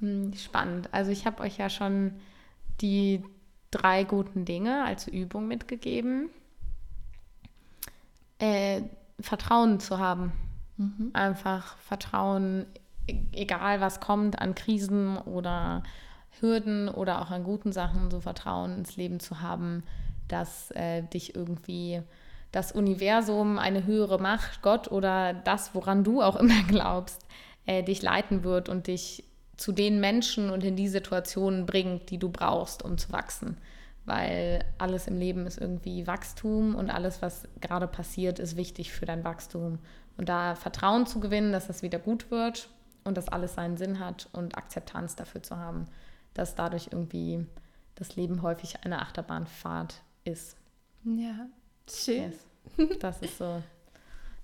Hm, 0.00 0.32
spannend. 0.34 0.88
Also 0.92 1.10
ich 1.10 1.26
habe 1.26 1.42
euch 1.42 1.58
ja 1.58 1.68
schon 1.68 2.12
die 2.80 3.22
drei 3.70 4.04
guten 4.04 4.44
Dinge 4.44 4.84
als 4.84 5.08
Übung 5.08 5.48
mitgegeben. 5.48 6.30
Äh, 8.38 8.82
Vertrauen 9.20 9.80
zu 9.80 9.98
haben. 9.98 10.32
Mhm. 10.76 11.10
Einfach 11.12 11.76
Vertrauen, 11.78 12.66
e-, 13.06 13.24
egal 13.32 13.80
was 13.80 14.00
kommt 14.00 14.40
an 14.40 14.54
Krisen 14.54 15.16
oder 15.18 15.82
Hürden 16.40 16.88
oder 16.88 17.22
auch 17.22 17.30
an 17.30 17.44
guten 17.44 17.72
Sachen, 17.72 18.10
so 18.10 18.20
Vertrauen 18.20 18.76
ins 18.76 18.96
Leben 18.96 19.20
zu 19.20 19.40
haben, 19.40 19.82
dass 20.28 20.70
äh, 20.72 21.02
dich 21.02 21.34
irgendwie 21.34 22.02
das 22.52 22.72
Universum, 22.72 23.58
eine 23.58 23.84
höhere 23.86 24.18
Macht, 24.18 24.62
Gott 24.62 24.90
oder 24.90 25.34
das, 25.34 25.74
woran 25.74 26.04
du 26.04 26.22
auch 26.22 26.36
immer 26.36 26.62
glaubst, 26.68 27.24
äh, 27.66 27.82
dich 27.82 28.02
leiten 28.02 28.44
wird 28.44 28.68
und 28.68 28.86
dich 28.86 29.24
zu 29.56 29.72
den 29.72 30.00
Menschen 30.00 30.50
und 30.50 30.64
in 30.64 30.76
die 30.76 30.88
Situationen 30.88 31.64
bringt, 31.64 32.10
die 32.10 32.18
du 32.18 32.28
brauchst, 32.28 32.82
um 32.82 32.98
zu 32.98 33.10
wachsen. 33.12 33.56
Weil 34.06 34.64
alles 34.78 35.08
im 35.08 35.18
Leben 35.18 35.46
ist 35.46 35.58
irgendwie 35.58 36.06
Wachstum 36.06 36.74
und 36.76 36.90
alles, 36.90 37.22
was 37.22 37.48
gerade 37.60 37.88
passiert, 37.88 38.38
ist 38.38 38.56
wichtig 38.56 38.92
für 38.92 39.04
dein 39.04 39.24
Wachstum. 39.24 39.80
Und 40.16 40.28
da 40.28 40.54
Vertrauen 40.54 41.06
zu 41.06 41.20
gewinnen, 41.20 41.52
dass 41.52 41.66
das 41.66 41.82
wieder 41.82 41.98
gut 41.98 42.30
wird 42.30 42.68
und 43.04 43.16
dass 43.16 43.28
alles 43.28 43.54
seinen 43.54 43.76
Sinn 43.76 43.98
hat 43.98 44.28
und 44.32 44.56
Akzeptanz 44.56 45.16
dafür 45.16 45.42
zu 45.42 45.56
haben, 45.56 45.86
dass 46.34 46.54
dadurch 46.54 46.88
irgendwie 46.92 47.44
das 47.96 48.16
Leben 48.16 48.42
häufig 48.42 48.84
eine 48.84 49.00
Achterbahnfahrt 49.00 50.02
ist. 50.24 50.56
Ja, 51.04 51.46
schön. 51.88 52.32
Yes. 52.32 52.98
Das 53.00 53.22
ist 53.22 53.38
so 53.38 53.62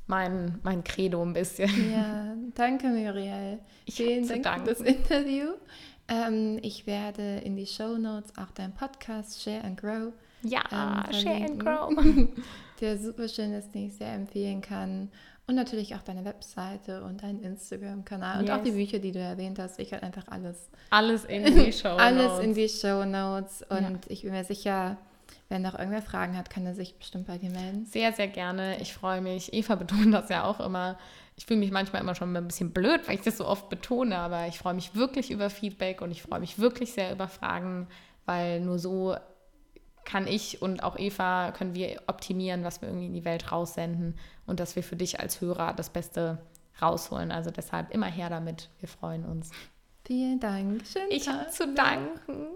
mein, 0.07 0.59
mein 0.62 0.85
Credo 0.85 1.22
ein 1.22 1.33
bisschen. 1.33 1.68
Ja, 1.92 2.35
danke 2.55 2.87
Muriel. 2.87 3.59
Ich 3.85 3.96
Vielen 3.96 4.27
Dank 4.42 4.61
für 4.61 4.75
das 4.75 4.81
Interview. 4.81 5.55
Ähm, 6.08 6.58
ich 6.62 6.86
werde 6.86 7.38
in 7.38 7.56
die 7.56 7.66
Show 7.66 7.96
Notes 7.96 8.32
auch 8.36 8.50
deinen 8.50 8.74
Podcast 8.74 9.42
Share 9.42 9.62
and 9.64 9.80
Grow. 9.80 10.12
Ja, 10.42 10.62
ähm, 10.72 11.12
Share 11.14 11.44
and 11.44 11.60
Grow. 11.60 11.92
Der 12.80 12.98
super 12.98 13.28
schön 13.28 13.52
ist, 13.52 13.72
den 13.74 13.86
ich 13.86 13.94
sehr 13.94 14.12
empfehlen 14.12 14.60
kann. 14.60 15.10
Und 15.46 15.56
natürlich 15.56 15.94
auch 15.94 16.02
deine 16.02 16.24
Webseite 16.24 17.02
und 17.02 17.22
deinen 17.22 17.42
Instagram-Kanal 17.42 18.40
und 18.40 18.46
yes. 18.46 18.58
auch 18.58 18.62
die 18.62 18.70
Bücher, 18.70 18.98
die 18.98 19.12
du 19.12 19.18
erwähnt 19.18 19.58
hast. 19.58 19.78
Ich 19.78 19.92
halt 19.92 20.02
einfach 20.02 20.26
alles. 20.28 20.70
Alles 20.90 21.24
in 21.24 21.44
die 21.56 21.72
Show 21.72 21.88
Notes. 21.88 22.02
alles 22.02 22.38
in 22.44 22.54
die 22.54 22.68
Show 22.68 23.04
Notes. 23.04 23.64
Und 23.68 23.82
ja. 23.82 23.98
ich 24.08 24.22
bin 24.22 24.32
mir 24.32 24.44
sicher, 24.44 24.96
wenn 25.52 25.62
noch 25.62 25.78
irgendwer 25.78 26.02
Fragen 26.02 26.36
hat, 26.36 26.50
kann 26.50 26.66
er 26.66 26.74
sich 26.74 26.96
bestimmt 26.98 27.26
bei 27.26 27.38
dir 27.38 27.50
melden. 27.50 27.84
Sehr, 27.84 28.12
sehr 28.12 28.26
gerne. 28.26 28.80
Ich 28.80 28.94
freue 28.94 29.20
mich. 29.20 29.52
Eva 29.52 29.74
betont 29.74 30.12
das 30.12 30.30
ja 30.30 30.44
auch 30.44 30.60
immer. 30.60 30.98
Ich 31.36 31.46
fühle 31.46 31.60
mich 31.60 31.70
manchmal 31.70 32.02
immer 32.02 32.14
schon 32.14 32.34
ein 32.34 32.46
bisschen 32.46 32.72
blöd, 32.72 33.06
weil 33.06 33.16
ich 33.16 33.20
das 33.20 33.36
so 33.36 33.46
oft 33.46 33.68
betone, 33.68 34.16
aber 34.16 34.46
ich 34.48 34.58
freue 34.58 34.74
mich 34.74 34.94
wirklich 34.94 35.30
über 35.30 35.50
Feedback 35.50 36.00
und 36.00 36.10
ich 36.10 36.22
freue 36.22 36.40
mich 36.40 36.58
wirklich 36.58 36.92
sehr 36.92 37.12
über 37.12 37.28
Fragen, 37.28 37.86
weil 38.24 38.60
nur 38.60 38.78
so 38.78 39.14
kann 40.04 40.26
ich 40.26 40.62
und 40.62 40.82
auch 40.82 40.98
Eva, 40.98 41.52
können 41.52 41.74
wir 41.74 42.02
optimieren, 42.06 42.64
was 42.64 42.80
wir 42.80 42.88
irgendwie 42.88 43.06
in 43.06 43.14
die 43.14 43.24
Welt 43.24 43.52
raussenden 43.52 44.16
und 44.46 44.58
dass 44.58 44.74
wir 44.74 44.82
für 44.82 44.96
dich 44.96 45.20
als 45.20 45.40
Hörer 45.40 45.74
das 45.74 45.90
Beste 45.90 46.38
rausholen. 46.80 47.30
Also 47.30 47.50
deshalb 47.50 47.92
immer 47.92 48.06
her 48.06 48.30
damit. 48.30 48.70
Wir 48.80 48.88
freuen 48.88 49.24
uns. 49.24 49.50
Vielen 50.04 50.40
Dank. 50.40 50.82
Schönen 50.86 51.10
ich 51.10 51.28
habe 51.28 51.48
zu 51.48 51.72
danken. 51.72 52.48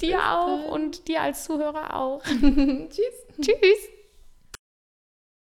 Dir 0.00 0.18
auch 0.20 0.70
und 0.70 1.06
dir 1.06 1.20
als 1.20 1.44
Zuhörer 1.44 1.94
auch. 1.94 2.22
Tschüss. 2.24 3.26
Tschüss. 3.40 3.93